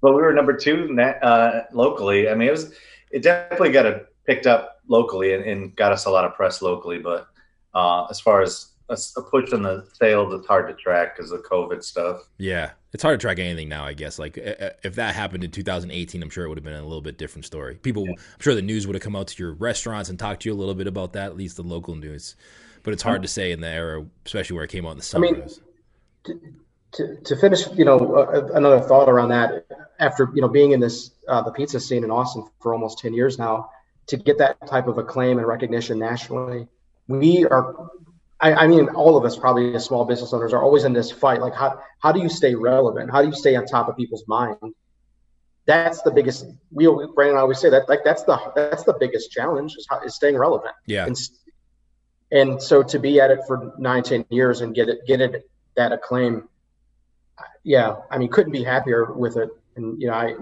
[0.02, 2.30] but we were number two uh, locally.
[2.30, 2.74] I mean, it was
[3.12, 6.62] it definitely got it picked up locally and, and got us a lot of press
[6.62, 7.00] locally.
[7.00, 7.28] But
[7.74, 11.32] uh, as far as a, a push in the sales it's hard to track because
[11.32, 12.22] of COVID stuff.
[12.38, 13.86] Yeah, it's hard to track anything now.
[13.86, 16.84] I guess like if that happened in 2018, I'm sure it would have been a
[16.84, 17.76] little bit different story.
[17.76, 18.14] People, yeah.
[18.14, 20.56] I'm sure the news would have come out to your restaurants and talked to you
[20.56, 22.36] a little bit about that, at least the local news.
[22.84, 25.04] But it's hard to say in the era, especially where it came out in the
[25.04, 25.28] summer.
[25.28, 25.50] I mean,
[26.24, 26.40] to,
[26.94, 29.66] to, to finish, you know, uh, another thought around that.
[30.00, 33.14] After you know being in this uh, the pizza scene in Austin for almost 10
[33.14, 33.70] years now,
[34.08, 36.68] to get that type of acclaim and recognition nationally,
[37.08, 37.90] we are
[38.42, 41.12] I, I, mean, all of us probably as small business owners are always in this
[41.12, 41.42] fight.
[41.42, 43.12] Like, how, how do you stay relevant?
[43.12, 44.74] How do you stay on top of people's mind?
[45.66, 46.46] That's the biggest.
[46.72, 47.90] We, Brandon, I always say that.
[47.90, 50.74] Like, that's the that's the biggest challenge is, how, is staying relevant.
[50.88, 51.06] Yeah.
[51.06, 51.18] And,
[52.32, 55.48] and so to be at it for nine, ten years and get it get it
[55.76, 56.48] that acclaim,
[57.64, 59.50] yeah, I mean, couldn't be happier with it.
[59.80, 60.36] And you know, I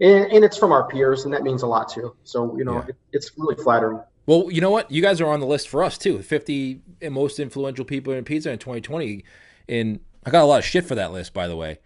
[0.00, 2.14] and, and it's from our peers, and that means a lot too.
[2.24, 2.88] So you know, yeah.
[2.88, 4.00] it, it's really flattering.
[4.26, 4.90] Well, you know what?
[4.90, 6.22] You guys are on the list for us too.
[6.22, 9.24] 50 most influential people in pizza in 2020.
[9.68, 11.78] And I got a lot of shit for that list, by the way.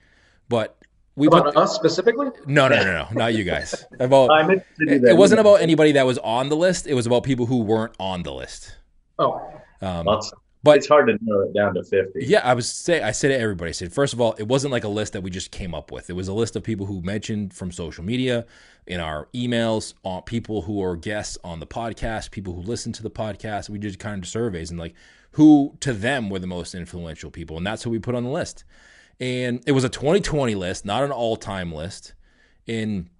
[0.48, 0.76] But
[1.16, 2.26] we about put, us specifically?
[2.46, 3.84] No, no, no, no, not you guys.
[4.00, 6.86] About it, it wasn't about anybody that was on the list.
[6.86, 8.76] It was about people who weren't on the list.
[9.18, 9.40] Oh,
[9.80, 10.06] um,
[10.64, 12.24] but it's hard to narrow it down to 50.
[12.24, 13.68] Yeah, I was say I said to everybody.
[13.68, 15.92] I said first of all, it wasn't like a list that we just came up
[15.92, 16.08] with.
[16.08, 18.46] It was a list of people who mentioned from social media
[18.86, 23.02] in our emails on people who are guests on the podcast, people who listen to
[23.02, 23.68] the podcast.
[23.68, 24.94] We did kind of surveys and like
[25.32, 28.30] who to them were the most influential people, and that's who we put on the
[28.30, 28.64] list.
[29.20, 32.14] And it was a 2020 list, not an all-time list.
[32.66, 33.10] And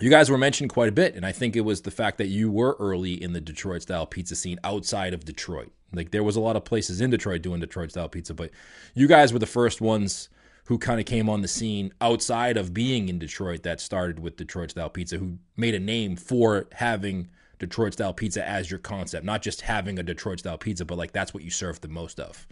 [0.00, 2.26] you guys were mentioned quite a bit, and I think it was the fact that
[2.26, 5.72] you were early in the Detroit style pizza scene outside of Detroit.
[5.92, 8.50] Like there was a lot of places in Detroit doing Detroit style pizza, but
[8.94, 10.28] you guys were the first ones
[10.66, 14.36] who kind of came on the scene outside of being in Detroit that started with
[14.36, 17.28] Detroit style pizza, who made a name for having
[17.58, 21.12] Detroit style pizza as your concept, not just having a Detroit style pizza, but like
[21.12, 22.46] that's what you serve the most of.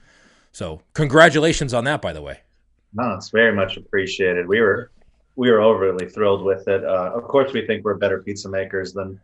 [0.53, 2.41] So, congratulations on that, by the way.
[2.93, 4.47] No, it's very much appreciated.
[4.47, 4.91] We were
[5.37, 6.85] we were overly thrilled with it.
[6.85, 9.21] Uh, of course, we think we're better pizza makers than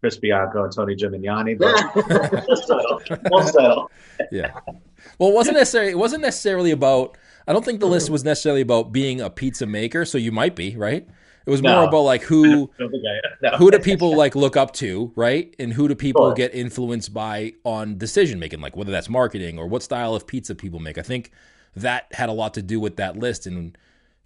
[0.00, 3.02] Chris Bianco and Tony Gemignani, but we'll settle.
[3.30, 3.90] We'll settle.
[4.32, 4.58] Yeah.
[5.18, 8.60] Well, it wasn't necessarily it wasn't necessarily about I don't think the list was necessarily
[8.60, 11.06] about being a pizza maker, so you might be, right?
[11.44, 13.50] It was more about like who no.
[13.58, 15.54] who do people like look up to, right?
[15.58, 16.34] And who do people sure.
[16.34, 20.54] get influenced by on decision making, like whether that's marketing or what style of pizza
[20.54, 20.98] people make.
[20.98, 21.30] I think
[21.74, 23.76] that had a lot to do with that list and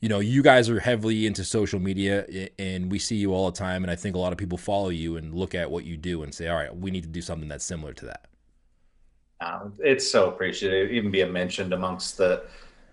[0.01, 3.57] you know, you guys are heavily into social media and we see you all the
[3.57, 5.97] time and I think a lot of people follow you and look at what you
[5.97, 8.27] do and say, "All right, we need to do something that's similar to that."
[9.41, 12.45] Uh, it's so appreciated even being mentioned amongst the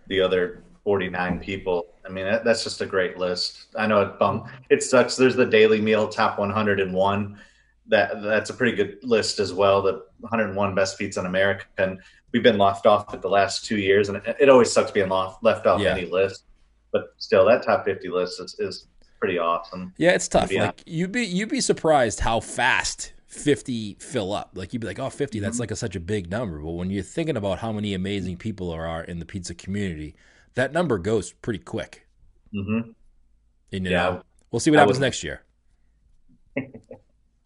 [0.07, 1.87] the other 49 people.
[2.05, 3.67] I mean, that's just a great list.
[3.77, 5.15] I know it bum it sucks.
[5.15, 7.39] There's the Daily Meal top 101.
[7.87, 9.81] That that's a pretty good list as well.
[9.81, 11.99] The 101 best pizza in America, and
[12.31, 15.09] we've been left off at the last two years, and it, it always sucks being
[15.09, 15.91] left left off yeah.
[15.91, 16.45] any list.
[16.93, 18.87] But still, that top 50 list is, is
[19.19, 19.93] pretty awesome.
[19.97, 20.53] Yeah, it's tough.
[20.53, 24.51] Like you'd be you'd be surprised how fast 50 fill up.
[24.53, 25.43] Like you'd be like, oh, 50, mm-hmm.
[25.43, 26.59] that's like a, such a big number.
[26.59, 30.15] But when you're thinking about how many amazing people there are in the pizza community,
[30.53, 32.07] that number goes pretty quick.
[32.53, 32.91] Mm-hmm.
[33.71, 33.91] And, yeah.
[33.91, 35.41] Know, we'll see what happens next year.
[36.55, 36.63] you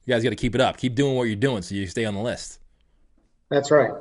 [0.07, 0.77] guys got to keep it up.
[0.77, 2.59] Keep doing what you're doing so you stay on the list.
[3.49, 3.91] That's right.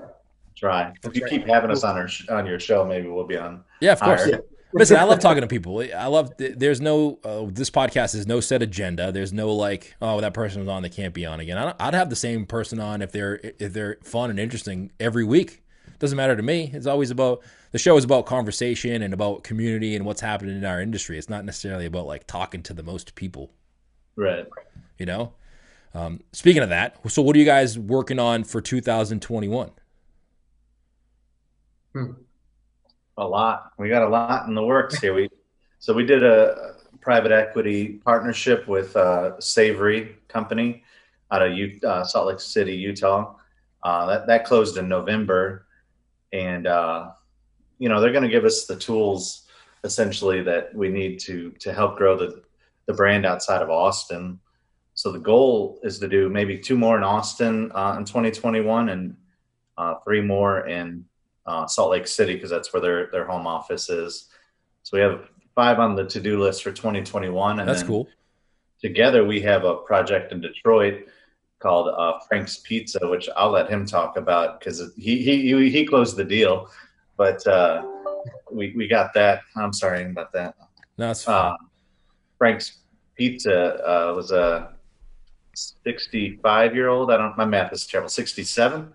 [0.57, 0.93] Try.
[1.05, 3.63] If you keep having us on our on your show, maybe we'll be on.
[3.81, 4.27] Yeah, of course.
[4.27, 4.39] Yeah.
[4.73, 5.85] Listen, I love talking to people.
[5.97, 6.33] I love.
[6.39, 7.19] There's no.
[7.25, 9.13] Uh, this podcast is no set agenda.
[9.13, 11.75] There's no like, oh, that person was on, they can't be on again.
[11.79, 15.63] I'd have the same person on if they're if they're fun and interesting every week.
[15.99, 16.71] Doesn't matter to me.
[16.75, 20.65] It's always about the show is about conversation and about community and what's happening in
[20.65, 21.17] our industry.
[21.17, 23.53] It's not necessarily about like talking to the most people.
[24.17, 24.47] Right.
[24.99, 25.33] You know.
[25.95, 29.71] Um, speaking of that, so what are you guys working on for 2021?
[31.95, 32.13] Hmm
[33.17, 33.73] a lot.
[33.79, 35.15] We got a lot in the works here.
[35.15, 35.29] We
[35.79, 40.83] so we did a private equity partnership with uh, Savory Company
[41.31, 41.53] out of
[41.85, 43.35] uh, Salt Lake City, Utah.
[43.83, 45.67] Uh, that that closed in November,
[46.33, 47.11] and uh,
[47.79, 49.47] you know they're going to give us the tools
[49.85, 52.43] essentially that we need to to help grow the
[52.87, 54.41] the brand outside of Austin.
[54.95, 59.17] So the goal is to do maybe two more in Austin uh, in 2021 and
[60.05, 61.05] three more in
[61.47, 64.29] uh, Salt Lake City because that's where their their home office is.
[64.83, 68.09] So we have five on the to do list for 2021, and that's cool.
[68.81, 71.07] Together, we have a project in Detroit
[71.59, 76.17] called uh, Frank's Pizza, which I'll let him talk about because he, he he closed
[76.17, 76.71] the deal,
[77.17, 77.83] but uh,
[78.51, 79.43] we we got that.
[79.57, 80.55] I'm sorry about that.
[80.99, 81.53] No, fine.
[81.53, 81.57] Uh,
[82.39, 82.79] Frank's
[83.17, 84.75] Pizza uh, was a
[85.55, 87.11] 65 year old.
[87.11, 87.37] I don't.
[87.37, 88.11] My math is terrible.
[88.11, 88.93] 67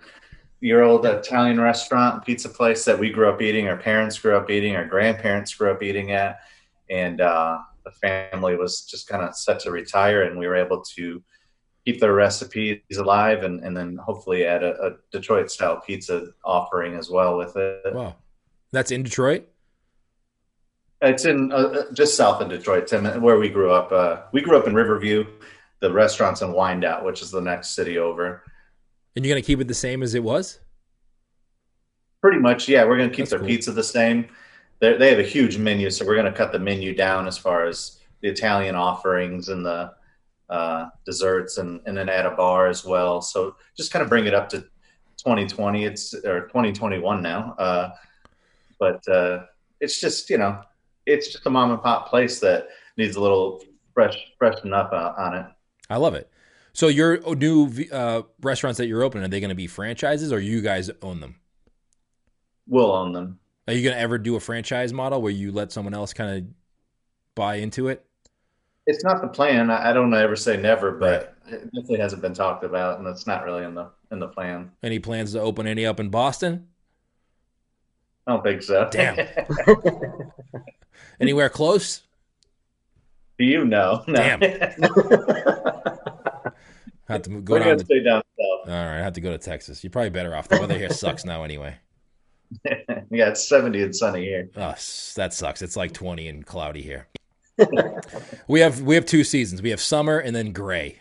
[0.62, 3.68] year old Italian restaurant, pizza place that we grew up eating.
[3.68, 4.76] Our parents grew up eating.
[4.76, 6.40] Our grandparents grew up eating at,
[6.90, 10.82] and uh, the family was just kind of set to retire, and we were able
[10.96, 11.22] to
[11.84, 16.96] keep their recipes alive, and, and then hopefully add a, a Detroit style pizza offering
[16.96, 17.94] as well with it.
[17.94, 18.16] Wow,
[18.72, 19.48] that's in Detroit.
[21.02, 23.92] It's in uh, uh, just south of Detroit, Tim, where we grew up.
[23.92, 25.26] Uh, we grew up in Riverview.
[25.80, 28.44] The restaurant's in Wyandotte, which is the next city over.
[29.16, 30.60] And you're gonna keep it the same as it was?
[32.22, 32.84] Pretty much, yeah.
[32.84, 33.48] We're gonna keep That's their cool.
[33.48, 34.28] pizza the same.
[34.80, 37.66] They're, they have a huge menu, so we're gonna cut the menu down as far
[37.66, 39.92] as the Italian offerings and the
[40.50, 43.22] uh, desserts, and, and then add a bar as well.
[43.22, 44.60] So just kind of bring it up to
[45.18, 45.86] 2020.
[45.86, 47.56] It's or 2021 now.
[47.58, 47.90] Uh,
[48.80, 49.44] but uh,
[49.80, 50.62] it's just you know,
[51.06, 55.14] it's just a mom and pop place that needs a little fresh freshen up uh,
[55.18, 55.46] on it.
[55.90, 56.30] I love it.
[56.74, 60.40] So your new uh, restaurants that you're opening are they going to be franchises or
[60.40, 61.36] you guys own them?
[62.68, 63.40] We'll own them.
[63.68, 66.38] Are you going to ever do a franchise model where you let someone else kind
[66.38, 66.44] of
[67.36, 68.06] buy into it?
[68.88, 69.70] It's not the plan.
[69.70, 73.44] I, don't ever say never, but it definitely hasn't been talked about, and it's not
[73.46, 74.72] really in the in the plan.
[74.82, 76.68] Any plans to open any up in Boston?
[78.26, 78.90] I don't think so.
[78.92, 79.28] Damn.
[81.20, 82.02] Anywhere close?
[83.38, 84.04] Do you know?
[84.08, 84.38] No.
[84.38, 84.42] Damn.
[87.12, 87.68] Have to go We're down.
[87.70, 89.84] gonna stay down all right, I have to go to Texas.
[89.84, 90.48] You're probably better off.
[90.48, 91.76] The weather here sucks now anyway.
[92.66, 94.50] yeah, it's seventy and sunny here.
[94.56, 94.76] Oh,
[95.16, 95.62] that sucks.
[95.62, 97.08] It's like 20 and cloudy here.
[98.48, 99.62] we have we have two seasons.
[99.62, 101.00] We have summer and then gray.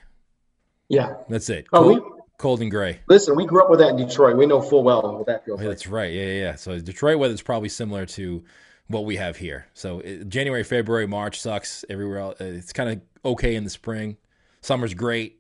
[0.89, 1.15] Yeah.
[1.29, 1.67] That's it.
[1.73, 3.01] Oh, Cold, we cold and gray.
[3.09, 3.37] listen.
[3.37, 4.37] We grew up with that in Detroit.
[4.37, 5.71] We know full well what that feels Oh, like.
[5.71, 6.13] that's right.
[6.13, 6.55] Yeah, yeah, yeah.
[6.57, 8.43] So Detroit weather is probably similar to
[8.89, 9.67] what we have here.
[9.75, 12.41] So it, January, February, March sucks everywhere else.
[12.41, 13.01] Uh, It's kind of
[13.33, 14.17] okay in the spring.
[14.63, 15.40] Summer's great.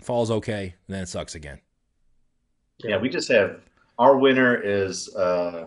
[0.00, 1.60] Fall's okay, and then it sucks again.
[2.78, 3.60] Yeah, we just have
[3.98, 5.66] our winter is uh,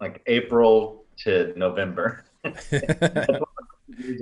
[0.00, 2.24] like April to November.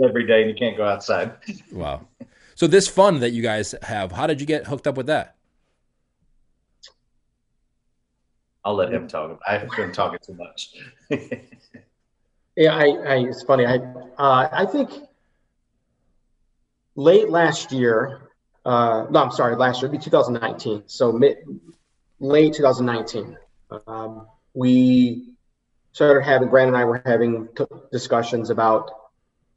[0.02, 1.34] Every day, and you can't go outside.
[1.72, 2.06] wow.
[2.54, 5.36] So this fund that you guys have, how did you get hooked up with that?
[8.64, 9.40] I'll let him talk.
[9.46, 10.74] I've been talking too much.
[12.58, 13.64] Yeah, I, I it's funny.
[13.64, 13.76] I
[14.18, 14.90] uh, I think
[16.96, 18.27] late last year.
[18.68, 20.82] Uh, no, I'm sorry, last year, it'd be 2019.
[20.88, 21.38] So mid,
[22.20, 23.34] late 2019,
[23.86, 25.32] um, we
[25.92, 26.50] started having.
[26.50, 28.90] Grant and I were having t- discussions about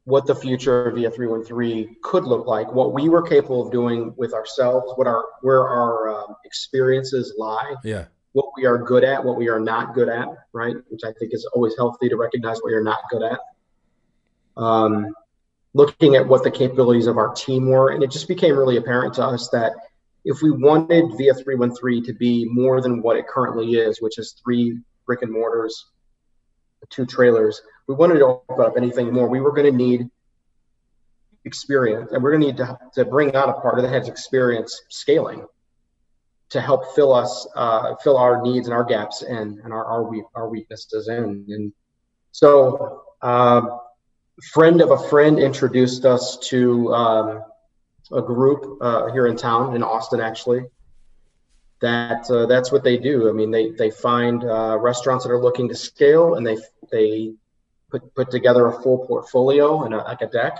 [0.04, 4.14] what the future of VIA 313 could look like, what we were capable of doing
[4.16, 8.06] with ourselves, what our where our um, experiences lie, Yeah.
[8.32, 10.74] what we are good at, what we are not good at, right?
[10.88, 13.40] Which I think is always healthy to recognize what you're not good at.
[14.56, 15.14] Um,
[15.74, 19.14] looking at what the capabilities of our team were, and it just became really apparent
[19.14, 19.72] to us that
[20.24, 24.36] if we wanted Via 313 to be more than what it currently is, which is
[24.44, 25.86] three brick and mortars,
[26.90, 29.28] two trailers, we wanted to open up anything more.
[29.28, 30.08] We were going to need
[31.44, 34.82] experience, and we're going to need to, to bring on a partner that has experience
[34.90, 35.46] scaling
[36.50, 40.12] to help fill us, uh, fill our needs and our gaps and, and our, our,
[40.34, 41.44] our weaknesses in.
[41.48, 41.72] And
[42.30, 43.80] so, um,
[44.50, 47.44] friend of a friend introduced us to um,
[48.12, 50.64] a group uh, here in town in Austin, actually.
[51.80, 53.28] That uh, that's what they do.
[53.28, 56.58] I mean, they they find uh, restaurants that are looking to scale, and they
[56.90, 57.34] they
[57.90, 60.58] put put together a full portfolio and a, like a deck,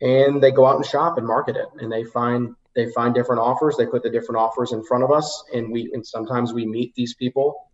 [0.00, 3.40] and they go out and shop and market it, and they find they find different
[3.40, 3.76] offers.
[3.76, 6.94] They put the different offers in front of us, and we and sometimes we meet
[6.96, 7.67] these people.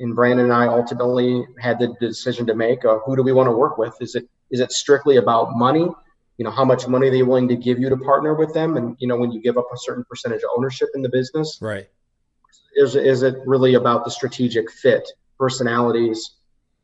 [0.00, 3.48] And Brandon and I ultimately had the decision to make: uh, who do we want
[3.48, 3.94] to work with?
[4.00, 5.88] Is it is it strictly about money?
[6.36, 8.76] You know, how much money are they willing to give you to partner with them?
[8.76, 11.58] And you know, when you give up a certain percentage of ownership in the business,
[11.60, 11.88] Right.
[12.76, 15.08] is is it really about the strategic fit,
[15.38, 16.36] personalities,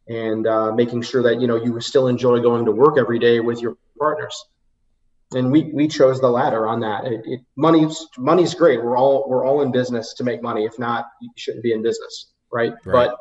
[0.09, 3.39] and uh, making sure that you know you still enjoy going to work every day
[3.41, 4.45] with your partners?
[5.35, 7.05] And we we chose the latter on that.
[7.07, 8.83] It, it, money's money's great.
[8.83, 10.65] We're all we're all in business to make money.
[10.65, 12.73] If not, you shouldn't be in business, right?
[12.85, 13.09] Right.
[13.09, 13.19] But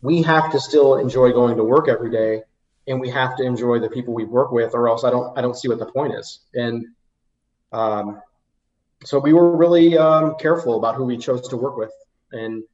[0.00, 2.42] we have to still enjoy going to work every day,
[2.88, 5.42] and we have to enjoy the people we work with, or else I don't I
[5.42, 6.40] don't see what the point is.
[6.54, 6.86] And
[7.70, 8.20] um,
[9.04, 11.92] so we were really um, careful about who we chose to work with,
[12.32, 12.64] and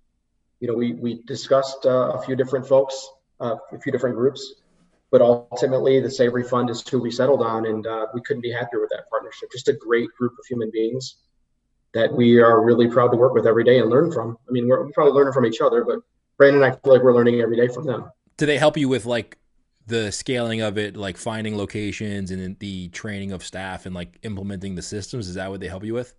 [0.60, 3.08] you know we we discussed uh, a few different folks,
[3.40, 4.54] uh, a few different groups,
[5.10, 8.52] but ultimately the Savory Fund is who we settled on, and uh, we couldn't be
[8.52, 9.50] happier with that partnership.
[9.50, 11.16] Just a great group of human beings
[11.94, 14.36] that we are really proud to work with every day and learn from.
[14.48, 15.98] I mean, we're, probably learning from each other, but
[16.36, 18.10] Brandon and I feel like we're learning every day from them.
[18.36, 19.38] Do they help you with like
[19.86, 24.74] the scaling of it, like finding locations and the training of staff and like implementing
[24.74, 25.28] the systems?
[25.28, 26.14] Is that what they help you with?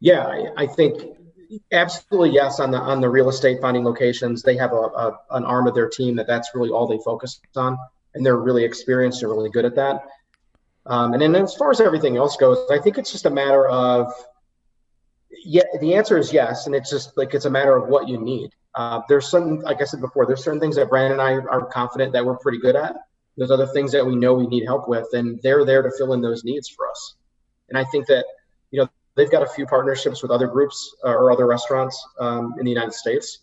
[0.00, 1.02] Yeah, I, I think
[1.70, 4.42] absolutely yes on the on the real estate finding locations.
[4.42, 7.40] They have a, a an arm of their team that that's really all they focus
[7.54, 7.78] on,
[8.14, 10.04] and they're really experienced and really good at that.
[10.86, 13.68] Um, and then as far as everything else goes, I think it's just a matter
[13.68, 14.12] of
[15.44, 15.62] yeah.
[15.80, 18.50] The answer is yes, and it's just like it's a matter of what you need.
[18.74, 21.66] Uh, there's some, like I said before, there's certain things that Brandon and I are
[21.66, 22.96] confident that we're pretty good at.
[23.36, 26.12] There's other things that we know we need help with, and they're there to fill
[26.12, 27.14] in those needs for us.
[27.68, 28.24] And I think that
[28.70, 32.54] you know they've got a few partnerships with other groups uh, or other restaurants um,
[32.58, 33.38] in the United States,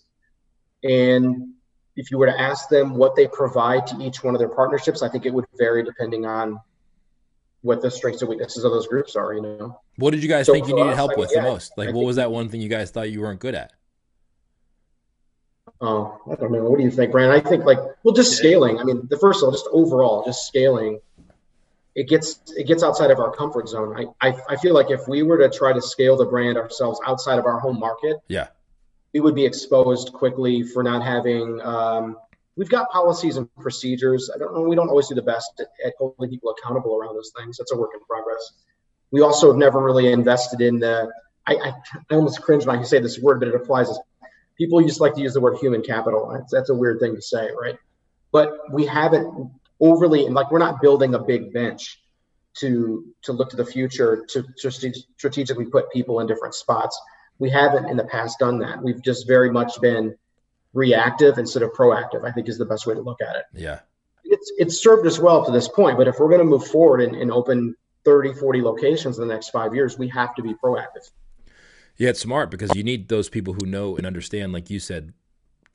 [0.84, 1.54] and
[1.96, 5.02] if you were to ask them what they provide to each one of their partnerships,
[5.02, 6.60] I think it would vary depending on
[7.62, 9.34] what the strengths and weaknesses of those groups are.
[9.34, 9.80] You know.
[9.98, 11.78] What did you guys so think you needed us, help with yeah, the most?
[11.78, 13.74] Like, I what was that one thing you guys thought you weren't good at?
[15.82, 16.64] Oh, I don't know.
[16.64, 17.38] What do you think, Brandon?
[17.38, 18.80] I think like well, just scaling.
[18.80, 21.00] I mean, the first of all, just overall, just scaling.
[21.96, 23.96] It gets it gets outside of our comfort zone.
[24.22, 27.00] I, I I feel like if we were to try to scale the brand ourselves
[27.06, 28.48] outside of our home market, yeah,
[29.14, 31.62] we would be exposed quickly for not having.
[31.62, 32.18] Um,
[32.60, 34.30] we've got policies and procedures.
[34.36, 34.62] I don't know.
[34.62, 37.58] We don't always do the best at, at holding people accountable around those things.
[37.58, 38.52] That's a work in progress.
[39.12, 41.10] We also have never really invested in the.
[41.48, 41.74] I, I,
[42.12, 43.98] I almost cringe when I say this word, but it applies as
[44.58, 46.32] people just like to use the word human capital.
[46.34, 47.78] That's, that's a weird thing to say, right?
[48.34, 52.04] But we haven't overly, and like we're not building a big bench
[52.58, 54.72] to to look to the future to, to
[55.18, 57.00] strategically put people in different spots.
[57.40, 58.84] We haven't in the past done that.
[58.84, 60.18] We've just very much been
[60.74, 62.26] reactive instead of proactive.
[62.26, 63.46] I think is the best way to look at it.
[63.54, 63.80] Yeah,
[64.24, 65.98] it's it's served us well to this point.
[65.98, 69.34] But if we're going to move forward and, and open 30, 40 locations in the
[69.34, 71.10] next five years, we have to be proactive.
[71.98, 75.14] Yeah, it's smart because you need those people who know and understand, like you said,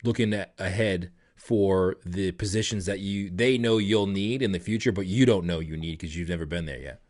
[0.03, 4.91] looking at, ahead for the positions that you they know you'll need in the future,
[4.91, 7.01] but you don't know you need because you've never been there yet.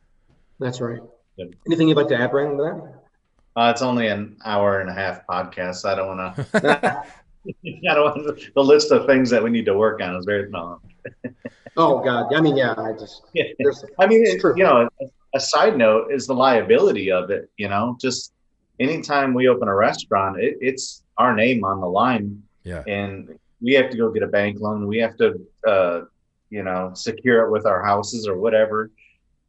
[0.59, 0.99] That's right.
[1.37, 1.49] Yep.
[1.67, 3.61] Anything you'd like to add, Brandon, to that?
[3.61, 5.85] Uh, it's only an hour and a half podcast.
[5.85, 7.03] I don't want to.
[7.47, 10.49] I don't want the list of things that we need to work on is very
[10.49, 10.79] long.
[11.77, 12.33] oh God!
[12.33, 12.73] I mean, yeah.
[12.77, 13.23] I just.
[13.99, 17.49] I mean, it, you know, a, a side note is the liability of it.
[17.57, 18.33] You know, just
[18.79, 22.43] anytime we open a restaurant, it, it's our name on the line.
[22.63, 22.83] Yeah.
[22.87, 24.87] And we have to go get a bank loan.
[24.87, 26.01] We have to, uh,
[26.49, 28.91] you know, secure it with our houses or whatever,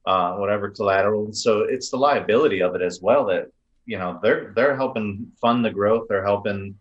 [0.06, 1.32] uh, whatever collateral.
[1.32, 3.50] So it's the liability of it as well that,
[3.84, 6.06] you know, they're, they're helping fund the growth.
[6.08, 6.78] They're helping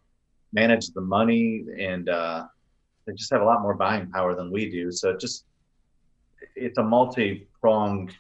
[0.56, 2.48] manage the money and, uh,
[3.06, 4.92] they just have a lot more buying power than we do.
[4.92, 5.46] So it just,
[6.56, 8.12] it's a multi-pronged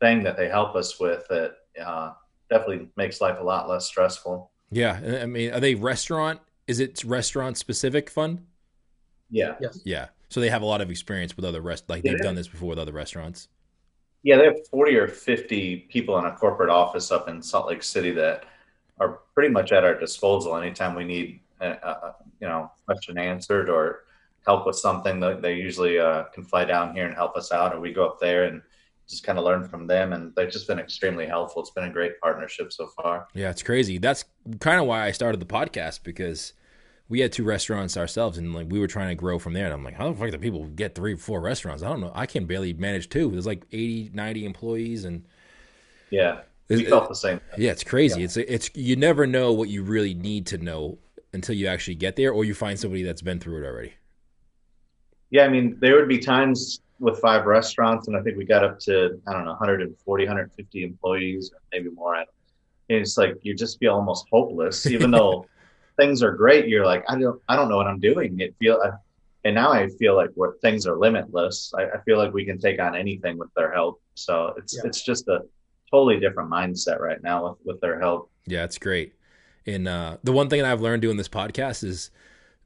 [0.00, 2.12] thing that they help us with that, uh,
[2.50, 4.50] definitely makes life a lot less stressful.
[4.70, 6.40] Yeah, I mean, are they restaurant?
[6.66, 8.44] Is it restaurant specific fund?
[9.30, 9.54] Yeah.
[9.60, 9.80] Yes.
[9.84, 10.08] Yeah.
[10.28, 11.88] So they have a lot of experience with other rest.
[11.88, 13.48] Like they've done this before with other restaurants.
[14.22, 17.82] Yeah, they have forty or fifty people in a corporate office up in Salt Lake
[17.82, 18.44] City that
[18.98, 24.04] are pretty much at our disposal anytime we need, a you know, question answered or
[24.44, 25.20] help with something.
[25.20, 28.06] That they usually uh, can fly down here and help us out, or we go
[28.06, 28.62] up there and
[29.08, 31.62] just kind of learn from them and they've just been extremely helpful.
[31.62, 33.28] It's been a great partnership so far.
[33.34, 33.98] Yeah it's crazy.
[33.98, 34.24] That's
[34.60, 36.52] kind of why i started the podcast because
[37.08, 39.74] we had two restaurants ourselves and like we were trying to grow from there and
[39.74, 41.82] i'm like how the fuck do people get three four restaurants?
[41.82, 42.12] I don't know.
[42.14, 43.30] I can barely manage two.
[43.30, 45.24] There's like 80 90 employees and
[46.10, 48.20] yeah we felt the same yeah it's crazy.
[48.20, 48.24] Yeah.
[48.24, 50.98] it's it's you never know what you really need to know
[51.36, 53.92] until you actually get there or you find somebody that's been through it already
[55.30, 58.64] yeah i mean there would be times with five restaurants, and I think we got
[58.64, 62.14] up to I don't know 140, 150 employees, maybe more.
[62.14, 62.28] I don't.
[62.88, 65.46] And it's like you just feel almost hopeless, even though
[65.96, 66.68] things are great.
[66.68, 68.38] You're like, I don't, I don't know what I'm doing.
[68.40, 68.92] It feel, uh,
[69.44, 71.72] and now I feel like what things are limitless.
[71.76, 74.00] I, I, feel like we can take on anything with their help.
[74.14, 74.82] So it's yeah.
[74.84, 75.40] it's just a
[75.90, 78.30] totally different mindset right now with with their help.
[78.46, 79.14] Yeah, it's great.
[79.66, 82.10] And uh, the one thing that I've learned doing this podcast is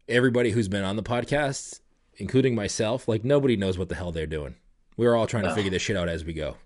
[0.09, 1.81] everybody who's been on the podcast
[2.21, 4.55] including myself, like nobody knows what the hell they're doing.
[4.97, 6.57] We're all trying to figure this shit out as we go.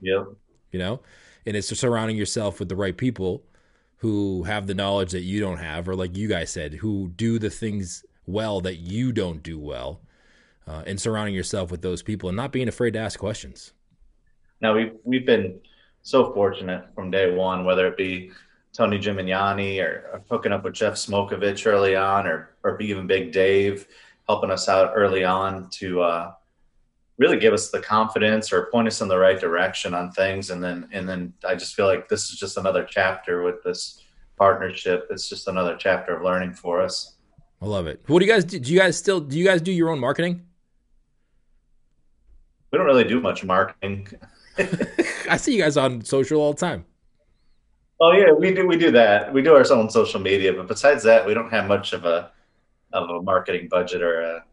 [0.00, 0.28] Yep.
[0.72, 1.00] You know,
[1.46, 3.44] and it's surrounding yourself with the right people
[3.98, 7.38] who have the knowledge that you don't have, or like you guys said, who do
[7.38, 10.00] the things well that you don't do well,
[10.66, 13.72] uh, and surrounding yourself with those people and not being afraid to ask questions.
[14.60, 15.60] Now we've we've been
[16.02, 18.30] so fortunate from day one, whether it be
[18.78, 23.32] Tony Gemignani or, or hooking up with Jeff Smokevitch early on, or or even Big
[23.32, 23.88] Dave
[24.28, 26.32] helping us out early on to uh,
[27.16, 30.50] really give us the confidence or point us in the right direction on things.
[30.50, 34.04] And then, and then I just feel like this is just another chapter with this
[34.36, 35.08] partnership.
[35.10, 37.16] It's just another chapter of learning for us.
[37.60, 38.00] I love it.
[38.06, 38.60] What do you guys do?
[38.60, 40.42] Do you guys still do you guys do your own marketing?
[42.70, 44.06] We don't really do much marketing.
[45.28, 46.84] I see you guys on social all the time.
[48.00, 48.66] Oh yeah, we do.
[48.66, 49.32] We do that.
[49.32, 52.30] We do our own social media, but besides that, we don't have much of a
[52.92, 54.44] of a marketing budget or a.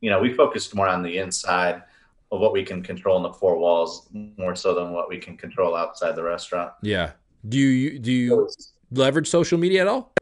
[0.00, 1.82] You know, we focus more on the inside
[2.30, 5.36] of what we can control in the four walls, more so than what we can
[5.36, 6.72] control outside the restaurant.
[6.82, 7.12] Yeah.
[7.48, 8.48] Do you do you
[8.90, 10.12] leverage social media at all?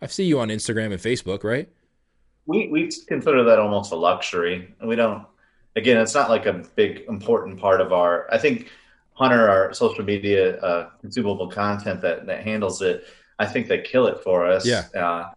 [0.00, 1.68] I see you on Instagram and Facebook, right?
[2.46, 4.74] We we consider that almost a luxury.
[4.82, 5.26] We don't.
[5.76, 8.26] Again, it's not like a big important part of our.
[8.32, 8.68] I think
[9.18, 13.04] Hunter, our social media uh, consumable content that that handles it,
[13.40, 14.64] I think they kill it for us.
[14.64, 14.84] Yeah.
[14.96, 15.30] Uh,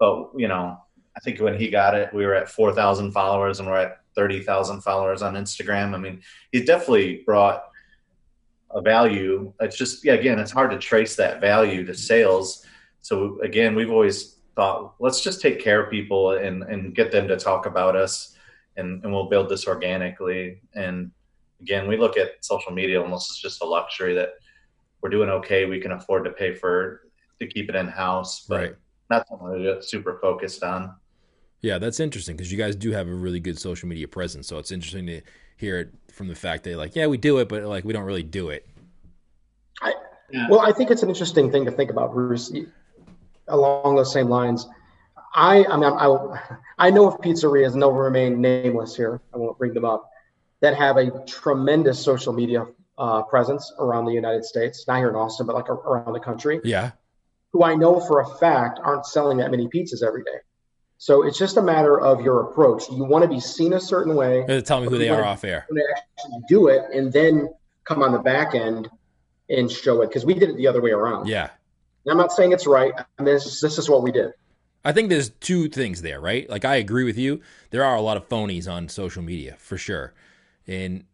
[0.00, 0.80] but you know,
[1.14, 4.00] I think when he got it, we were at four thousand followers, and we're at
[4.14, 5.94] thirty thousand followers on Instagram.
[5.94, 6.22] I mean,
[6.52, 7.64] he definitely brought
[8.70, 9.52] a value.
[9.60, 12.64] It's just yeah, again, it's hard to trace that value to sales.
[13.02, 17.28] So again, we've always thought let's just take care of people and and get them
[17.28, 18.36] to talk about us,
[18.78, 20.62] and and we'll build this organically.
[20.74, 21.10] And
[21.60, 24.30] again, we look at social media almost as just a luxury that
[25.00, 25.64] we're doing okay.
[25.64, 27.02] We can afford to pay for
[27.40, 28.74] to keep it in house, but Right.
[29.10, 30.94] not something to get super focused on.
[31.60, 34.46] Yeah, that's interesting because you guys do have a really good social media presence.
[34.46, 35.20] So it's interesting to
[35.56, 38.04] hear it from the fact that like, yeah, we do it, but like we don't
[38.04, 38.68] really do it.
[40.50, 42.52] Well, I think it's an interesting thing to think about, Bruce.
[43.48, 44.68] Along those same lines,
[45.34, 49.22] I, I mean, I, I know of pizzerias, and they'll remain nameless here.
[49.32, 50.10] I won't bring them up.
[50.60, 52.66] That have a tremendous social media
[52.98, 56.60] uh, presence around the United States, not here in Austin, but like around the country.
[56.64, 56.90] Yeah.
[57.52, 60.38] Who I know for a fact aren't selling that many pizzas every day.
[60.98, 62.90] So it's just a matter of your approach.
[62.90, 64.44] You want to be seen a certain way.
[64.48, 65.64] Uh, Tell me who they are off air.
[65.70, 67.48] they actually do it and then
[67.84, 68.90] come on the back end
[69.48, 71.28] and show it because we did it the other way around.
[71.28, 71.50] Yeah.
[72.04, 72.92] And I'm not saying it's right.
[72.96, 74.32] I mean, this, this is what we did.
[74.84, 76.48] I think there's two things there, right?
[76.50, 77.42] Like I agree with you.
[77.70, 80.14] There are a lot of phonies on social media for sure.
[80.68, 81.04] And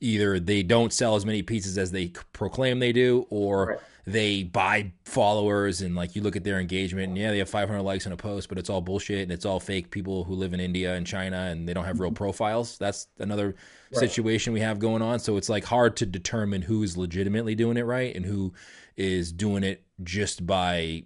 [0.00, 3.78] either they don't sell as many pizzas as they proclaim they do or Right.
[4.04, 7.82] they buy followers and like you look at their engagement and yeah, they have 500
[7.82, 10.54] likes on a post, but it's all bullshit and it's all fake people who live
[10.54, 12.78] in India and China and they don't have real profiles.
[12.78, 13.54] That's another
[13.92, 14.00] Right.
[14.00, 15.20] situation we have going on.
[15.20, 18.54] So it's like hard to determine who's legitimately doing it right and who
[18.96, 21.04] is doing it just by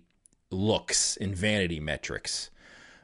[0.51, 2.51] looks and vanity metrics.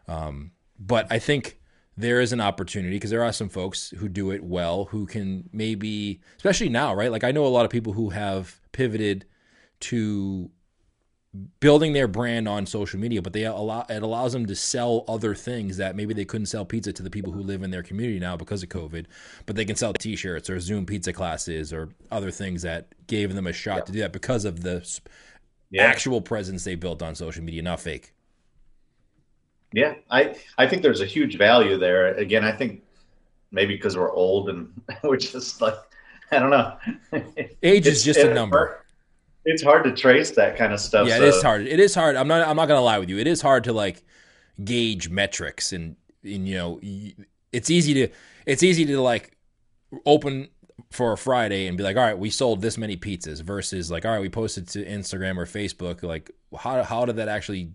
[0.09, 1.59] Um, but I think
[1.97, 5.49] there is an opportunity because there are some folks who do it well who can
[5.53, 7.11] maybe, especially now, right?
[7.13, 9.27] Like I know a lot of people who have pivoted
[9.81, 10.51] to
[11.61, 15.35] building their brand on social media, but they allow it allows them to sell other
[15.35, 18.19] things that maybe they couldn't sell pizza to the people who live in their community
[18.21, 19.07] now because of COVID,
[19.47, 23.47] but they can sell T-shirts or Zoom pizza classes or other things that gave them
[23.47, 24.87] a shot to do that because of the
[25.71, 25.85] Yeah.
[25.85, 28.13] actual presence they built on social media, not fake.
[29.75, 32.15] Yeah, I I think there's a huge value there.
[32.15, 32.83] Again, I think
[33.51, 35.75] maybe because we're old and we're just like
[36.31, 36.77] I don't know.
[37.63, 38.79] Age is just a it- number.
[39.45, 41.09] It's hard to trace that kind of stuff.
[41.09, 41.67] Yeah, it so- is hard.
[41.67, 42.15] It is hard.
[42.17, 42.47] I'm not.
[42.47, 43.19] I'm not gonna lie with you.
[43.19, 44.03] It is hard to like
[44.63, 46.81] gauge metrics, and, and you know,
[47.53, 48.09] it's easy to
[48.47, 49.37] it's easy to like
[50.07, 50.49] open
[50.91, 54.05] for a Friday and be like, all right, we sold this many pizzas versus like,
[54.05, 56.05] all right, we posted to Instagram or Facebook.
[56.05, 57.73] Like, how how did that actually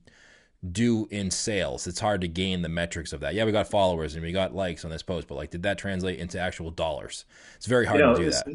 [0.73, 1.87] do in sales?
[1.87, 3.33] It's hard to gain the metrics of that.
[3.33, 5.77] Yeah, we got followers and we got likes on this post, but like, did that
[5.77, 7.25] translate into actual dollars?
[7.55, 8.47] It's very hard you know, to do that.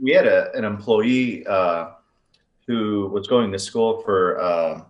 [0.00, 1.90] We had a, an employee uh,
[2.66, 4.82] who was going to school for uh,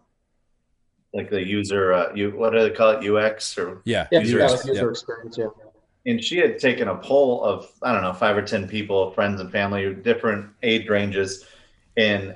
[1.13, 4.39] like the user, uh, you what do they call it, UX or Yeah, Yeah, User
[4.39, 4.91] yeah, user Yeah.
[4.91, 5.39] experience.
[5.39, 5.47] Yeah.
[6.07, 9.41] and she had taken a poll of I don't know five or ten people, friends
[9.41, 11.47] and family, different age ranges,
[11.97, 12.35] and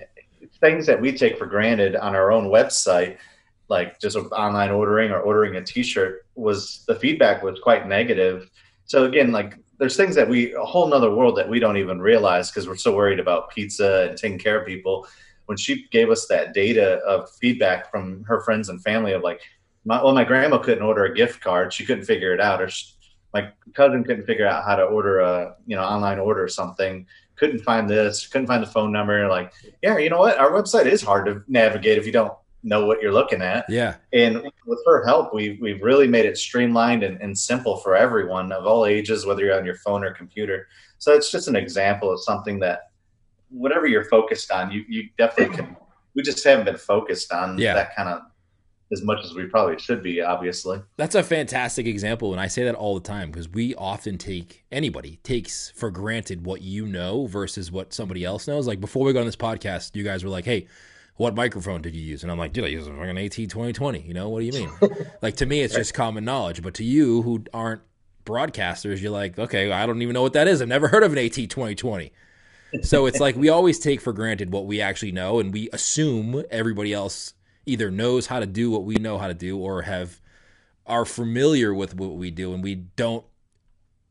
[0.60, 3.18] things that we take for granted on our own website,
[3.68, 8.50] like just online ordering or ordering a T-shirt, was the feedback was quite negative.
[8.86, 12.00] So again, like there's things that we a whole nother world that we don't even
[12.00, 15.06] realize because we're so worried about pizza and taking care of people.
[15.46, 19.42] When she gave us that data of feedback from her friends and family of like,
[19.84, 22.68] my, well, my grandma couldn't order a gift card; she couldn't figure it out, or
[22.70, 22.86] she,
[23.34, 27.06] my cousin couldn't figure out how to order a you know online order or something.
[27.36, 29.28] Couldn't find this couldn't find the phone number.
[29.28, 29.52] Like
[29.82, 30.38] yeah you know what?
[30.38, 32.32] Our website is hard to navigate if you don't
[32.64, 36.36] know what you're looking at Yeah, and with her help we've, we've really made it
[36.38, 40.12] streamlined and, and simple for everyone of all ages whether you're on your phone or
[40.12, 40.66] computer
[40.98, 42.90] so it's just an example of something that
[43.50, 45.76] whatever you're focused on you, you definitely can
[46.14, 47.74] we just haven't been focused on Yeah.
[47.74, 48.22] that kind of
[48.92, 52.64] as much as we probably should be obviously That's a fantastic example, and I say
[52.64, 57.26] that all the time because we often take anybody takes for granted what you know
[57.26, 58.66] versus what somebody else knows.
[58.66, 60.68] Like before we got on this podcast, you guys were like, "Hey,
[61.16, 64.00] what microphone did you use?" And I'm like, "Dude, I use a fucking AT 2020."
[64.00, 64.70] You know what do you mean?
[65.22, 67.82] like to me, it's just common knowledge, but to you who aren't
[68.24, 70.62] broadcasters, you're like, "Okay, I don't even know what that is.
[70.62, 72.12] I've never heard of an AT 2020."
[72.82, 76.42] So it's like we always take for granted what we actually know, and we assume
[76.50, 77.34] everybody else
[77.66, 80.20] either knows how to do what we know how to do, or have
[80.86, 83.24] are familiar with what we do, and we don't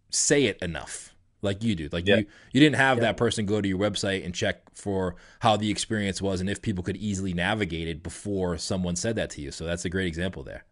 [0.10, 1.13] say it enough
[1.44, 1.90] like you do.
[1.92, 2.18] Like Yeah.
[2.18, 5.70] you, you didn't have that person go to your website and check for how the
[5.70, 9.52] experience was and if people could easily navigate it before someone said that to you.
[9.52, 10.64] So that's a great example there.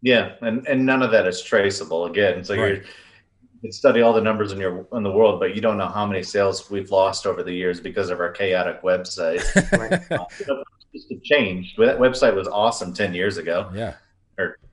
[0.00, 2.04] Yeah, and and none of that is traceable.
[2.06, 2.68] Again, so Right.
[2.68, 5.76] you're you can study all the numbers in your in the world, but you don't
[5.76, 9.42] know how many sales we've lost over the years because of our chaotic website.
[9.78, 10.00] Right.
[10.12, 10.62] Uh,
[10.94, 11.76] just it changed.
[11.78, 13.94] That website was awesome ten years ago yeah.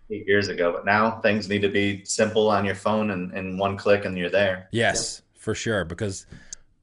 [0.10, 3.32] Or eight years ago, but now things need to be simple on your phone and,
[3.34, 4.68] and one click and you're there.
[4.72, 5.86] Yes, for sure.
[5.86, 6.26] Because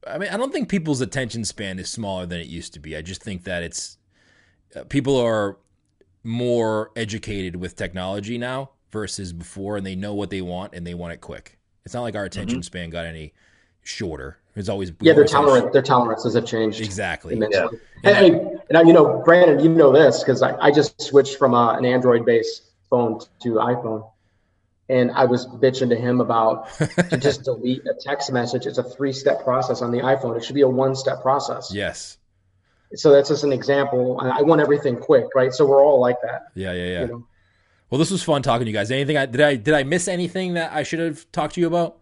[0.07, 2.95] I mean, I don't think people's attention span is smaller than it used to be.
[2.95, 3.97] I just think that it's
[4.75, 5.57] uh, people are
[6.23, 10.93] more educated with technology now versus before, and they know what they want and they
[10.93, 11.57] want it quick.
[11.85, 13.33] It's not like our attention span got any
[13.81, 14.37] shorter.
[14.55, 17.33] It's always Yeah, their always had a tolerant their tolerances have changed Exactly.
[17.33, 17.79] immensely.
[18.03, 21.53] And, and, and, you know, Brandon, you know this because I, I just switched from
[21.53, 22.63] uh, an Android-based
[22.93, 24.07] phone to iPhone,
[24.87, 26.71] and I was bitching to him about
[27.09, 28.67] to just delete a text message.
[28.67, 30.37] It's a three-step process on the iPhone.
[30.37, 31.71] It should be a one-step process.
[31.73, 32.19] Yes.
[32.93, 34.19] So that's just an example.
[34.21, 35.51] I I want everything quick, right?
[35.51, 36.43] So we're all like that.
[36.53, 36.73] Yeah.
[36.73, 36.85] Yeah.
[36.85, 37.01] Yeah.
[37.01, 37.27] You know?
[37.89, 38.91] Well, this was fun talking to you guys.
[38.91, 41.65] Anything I did I did I miss anything that I should have talked to you
[41.65, 41.97] about?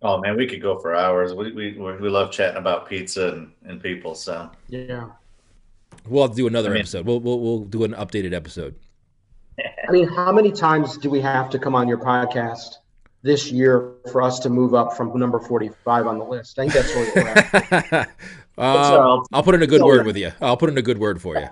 [0.00, 1.34] Oh man, we could go for hours.
[1.34, 4.14] We we we love chatting about pizza and, and people.
[4.14, 5.08] So Yeah.
[6.06, 7.06] We'll have to do another I mean- episode.
[7.06, 8.74] We'll, we'll we'll do an updated episode.
[9.58, 12.76] I mean, how many times do we have to come on your podcast
[13.22, 16.58] this year for us to move up from number 45 on the list?
[16.58, 18.08] I think that's where we're at.
[18.56, 20.32] Um, I'll put in a good So- word with you.
[20.40, 21.48] I'll put in a good word for you.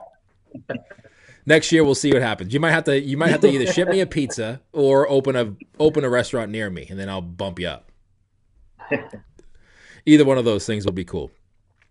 [1.46, 2.52] Next year we'll see what happens.
[2.52, 5.36] You might have to you might have to either ship me a pizza or open
[5.36, 7.90] a open a restaurant near me, and then I'll bump you up.
[10.06, 11.30] Either one of those things will be cool.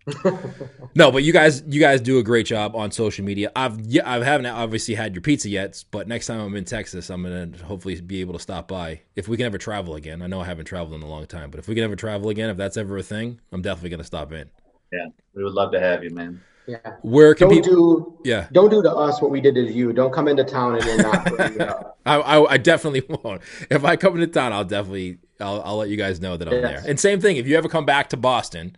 [0.94, 3.50] no, but you guys you guys do a great job on social media.
[3.56, 7.10] I've yeah, I haven't obviously had your pizza yet, but next time I'm in Texas,
[7.10, 10.22] I'm gonna hopefully be able to stop by if we can ever travel again.
[10.22, 12.28] I know I haven't traveled in a long time, but if we can ever travel
[12.28, 14.48] again, if that's ever a thing, I'm definitely gonna stop in.
[14.92, 16.40] yeah, we would love to have you, man.
[16.68, 16.78] Yeah.
[17.02, 18.00] Where can Don't people?
[18.00, 19.92] do Yeah, don't do to us what we did to you.
[19.92, 21.68] Don't come into town and then not bring it.
[22.06, 23.40] I, I, I definitely won't.
[23.70, 26.54] If I come into town, I'll definitely I'll, I'll let you guys know that I'm
[26.54, 26.82] Yes.
[26.82, 26.90] there.
[26.90, 28.76] And same thing, if you ever come back to Boston,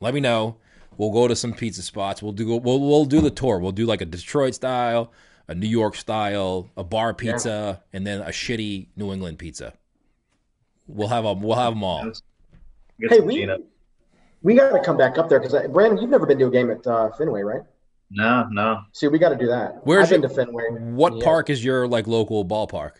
[0.00, 0.56] let me know.
[0.96, 2.22] We'll go to some pizza spots.
[2.22, 3.58] We'll do we'll we'll do the tour.
[3.58, 5.12] We'll do like a Detroit style,
[5.48, 9.74] a New York style, a bar pizza, and then a shitty New England pizza.
[10.86, 11.40] We'll have them.
[11.42, 12.12] We'll have them all.
[13.00, 13.46] Hey, we-
[14.42, 16.70] We got to come back up there because Brandon, you've never been to a game
[16.70, 17.62] at uh, Fenway, right?
[18.10, 18.82] No, no.
[18.92, 19.84] See, we got to do that.
[19.84, 20.62] Where's I've been to Fenway.
[20.70, 21.24] What Yeah.
[21.24, 22.92] park is your like local ballpark?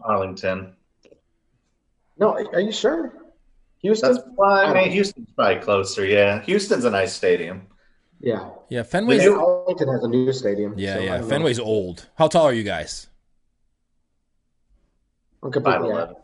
[0.00, 0.74] Arlington.
[2.18, 3.12] No, are you sure?
[3.82, 4.12] Houston?
[4.14, 6.04] That's why I mean Houston's probably closer.
[6.06, 7.66] Yeah, Houston's a nice stadium.
[8.20, 8.48] yeah.
[8.70, 9.18] Yeah, But Fenway's.
[9.24, 10.74] then Arlington has a new stadium.
[10.78, 11.18] Yeah, so yeah.
[11.18, 11.36] don't know.
[11.36, 12.08] Fenway's old.
[12.16, 13.08] How tall are you guys?
[15.42, 16.14] I'm completely, eleven.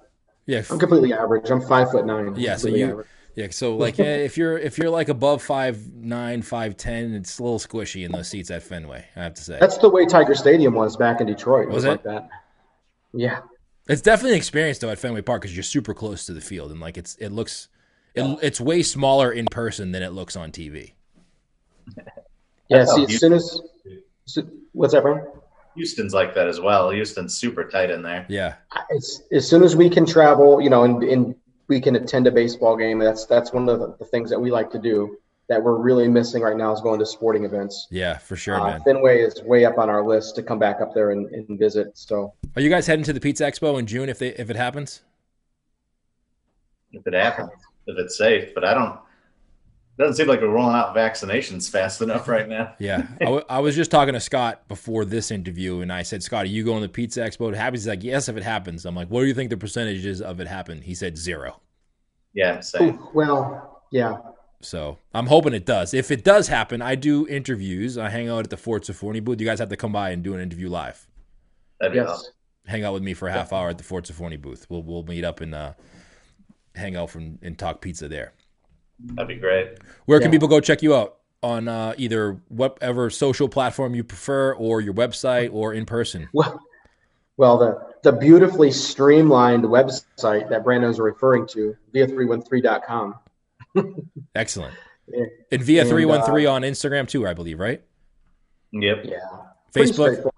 [0.46, 1.50] Yeah, I'm completely average.
[1.50, 2.34] I'm five foot nine.
[2.36, 3.06] Yeah, so you- average.
[3.34, 7.38] Yeah, so like eh, if you're if you're like above five nine, five ten, it's
[7.38, 9.04] a little squishy in those seats at Fenway.
[9.16, 11.64] I have to say, That's the way Tiger Stadium was back in Detroit.
[11.68, 11.88] It Was was, it?
[11.90, 12.28] like that.
[13.12, 13.40] Yeah.
[13.88, 16.70] It's definitely an experience though at Fenway Park because you're super close to the field
[16.70, 17.68] and like it's it looks
[18.14, 20.92] it, it's way smaller in person than it looks on TV.
[22.68, 22.84] Yeah.
[22.84, 23.60] See, oh, as soon as
[24.26, 25.26] so- what's that, Brian?
[25.74, 26.90] Houston's like that as well.
[26.90, 28.26] Houston's super tight in there.
[28.28, 28.54] Yeah,
[28.94, 31.36] As, as soon as we can travel, you know, and, and
[31.68, 34.50] we can attend a baseball game, that's that's one of the, the things that we
[34.50, 35.16] like to do.
[35.48, 37.86] That we're really missing right now is going to sporting events.
[37.90, 38.82] yeah, for sure, Uh, man.
[38.84, 41.96] Fenway is way up on our list to come back up there and, and visit.
[41.96, 44.56] So Are you guys heading to the Pizza Expo in June if they if it
[44.56, 45.00] happens?
[46.92, 47.50] If it happens,
[47.86, 48.54] if it's safe.
[48.54, 48.92] But I don't.
[49.98, 52.74] It Doesn't seem like we're rolling out vaccinations fast enough right now.
[52.78, 56.22] Yeah, I, w- I was just talking to Scott before this interview, and I said,
[56.22, 57.48] "Scott, are you going to the Pizza Expo?
[57.48, 59.56] It happens." He's like, "Yes, if it happens." I'm like, "What do you think the
[59.56, 61.60] percentages of it happen?" He said zero.
[62.34, 62.90] Yeah, same.
[62.96, 64.18] Ooh, well, yeah.
[64.60, 65.94] So I'm hoping it does.
[65.94, 67.96] If it does happen, I do interviews.
[67.96, 69.40] I hang out at the Fort Safoni booth.
[69.40, 71.06] You guys have to come by and do an interview live.
[71.80, 72.08] That'd be Yes.
[72.08, 72.32] awesome.
[72.66, 74.66] Hang out with me for a half hour at the Fort Safoni booth.
[74.68, 75.72] We'll we'll meet up and uh,
[76.74, 78.32] hang out from and talk pizza there.
[79.00, 79.78] That'd be great.
[80.06, 84.52] Where can people go check you out on uh, either whatever social platform you prefer,
[84.54, 86.28] or your website, or in person?
[86.34, 86.60] Well,
[87.36, 93.14] well, the the beautifully streamlined website that Brandon's referring to, via313.com.
[94.34, 94.74] Excellent.
[95.08, 95.24] Yeah.
[95.52, 97.82] And via three one three on Instagram too, I believe, right?
[98.72, 99.04] Yep.
[99.04, 99.16] Yeah.
[99.74, 100.30] Facebook.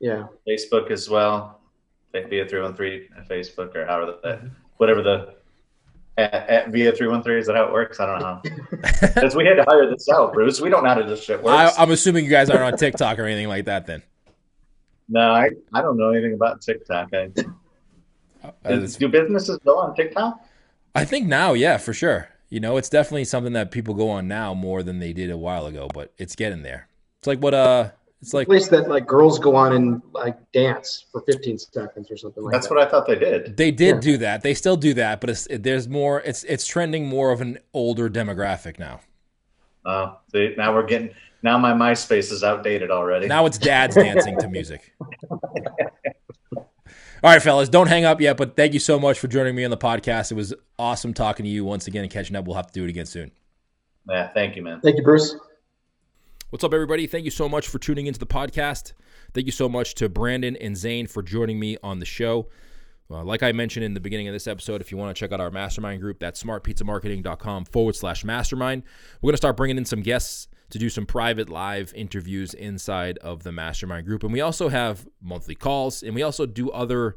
[0.00, 0.26] Yeah.
[0.48, 1.60] Facebook as well.
[2.12, 4.48] Via three one three Facebook or however that, mm-hmm.
[4.76, 5.34] whatever the
[6.16, 8.40] at, at via 313 is that how it works i don't know
[9.02, 11.76] because we had to hire this out bruce we don't know how this shit works
[11.76, 14.02] I, am assuming you guys aren't on tiktok or anything like that then
[15.08, 17.30] no i, I don't know anything about tiktok I,
[18.44, 20.40] uh, is, do businesses go on tiktok
[20.94, 24.28] i think now yeah for sure you know it's definitely something that people go on
[24.28, 26.88] now more than they did a while ago but it's getting there
[27.18, 27.90] it's like what uh
[28.24, 32.16] it's like place that like girls go on and like dance for 15 seconds or
[32.16, 32.74] something like that's that.
[32.74, 33.54] what I thought they did.
[33.54, 34.00] They did yeah.
[34.00, 34.40] do that.
[34.40, 36.22] They still do that, but it's, there's more.
[36.22, 39.00] It's it's trending more of an older demographic now.
[39.84, 41.10] Oh, uh, see, now we're getting.
[41.42, 43.26] Now my MySpace is outdated already.
[43.26, 44.94] Now it's dads dancing to music.
[47.24, 48.36] All right, fellas, don't hang up yet.
[48.36, 50.30] But thank you so much for joining me on the podcast.
[50.30, 52.44] It was awesome talking to you once again and catching up.
[52.44, 53.30] We'll have to do it again soon.
[54.06, 54.82] Yeah, thank you, man.
[54.82, 55.34] Thank you, Bruce.
[56.50, 57.06] What's up, everybody?
[57.06, 58.92] Thank you so much for tuning into the podcast.
[59.32, 62.50] Thank you so much to Brandon and Zane for joining me on the show.
[63.10, 65.32] Uh, like I mentioned in the beginning of this episode, if you want to check
[65.32, 68.82] out our mastermind group, that's smartpizzamarketing.com forward slash mastermind.
[69.22, 73.16] We're going to start bringing in some guests to do some private live interviews inside
[73.18, 74.24] of the mastermind group.
[74.24, 77.14] And we also have monthly calls and we also do other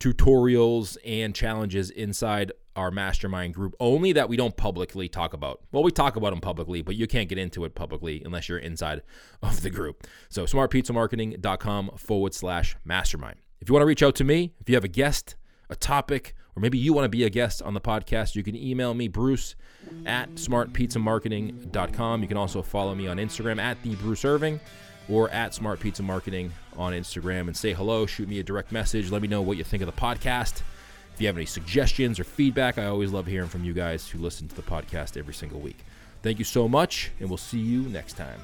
[0.00, 5.60] tutorials and challenges inside our mastermind group only that we don't publicly talk about.
[5.70, 8.56] Well, we talk about them publicly, but you can't get into it publicly unless you're
[8.56, 9.02] inside
[9.42, 10.06] of the group.
[10.30, 13.36] So smartpizzamarketing.com forward slash mastermind.
[13.60, 15.36] If you want to reach out to me, if you have a guest,
[15.68, 18.56] a topic, or maybe you want to be a guest on the podcast, you can
[18.56, 19.56] email me, Bruce
[20.06, 22.22] at smartpizzamarketing.com.
[22.22, 24.60] You can also follow me on Instagram at the Bruce Irving
[25.08, 28.06] or at Smart Pizza Marketing on Instagram and say hello.
[28.06, 29.10] Shoot me a direct message.
[29.10, 30.62] Let me know what you think of the podcast.
[31.14, 34.18] If you have any suggestions or feedback, I always love hearing from you guys who
[34.18, 35.78] listen to the podcast every single week.
[36.22, 38.40] Thank you so much, and we'll see you next time.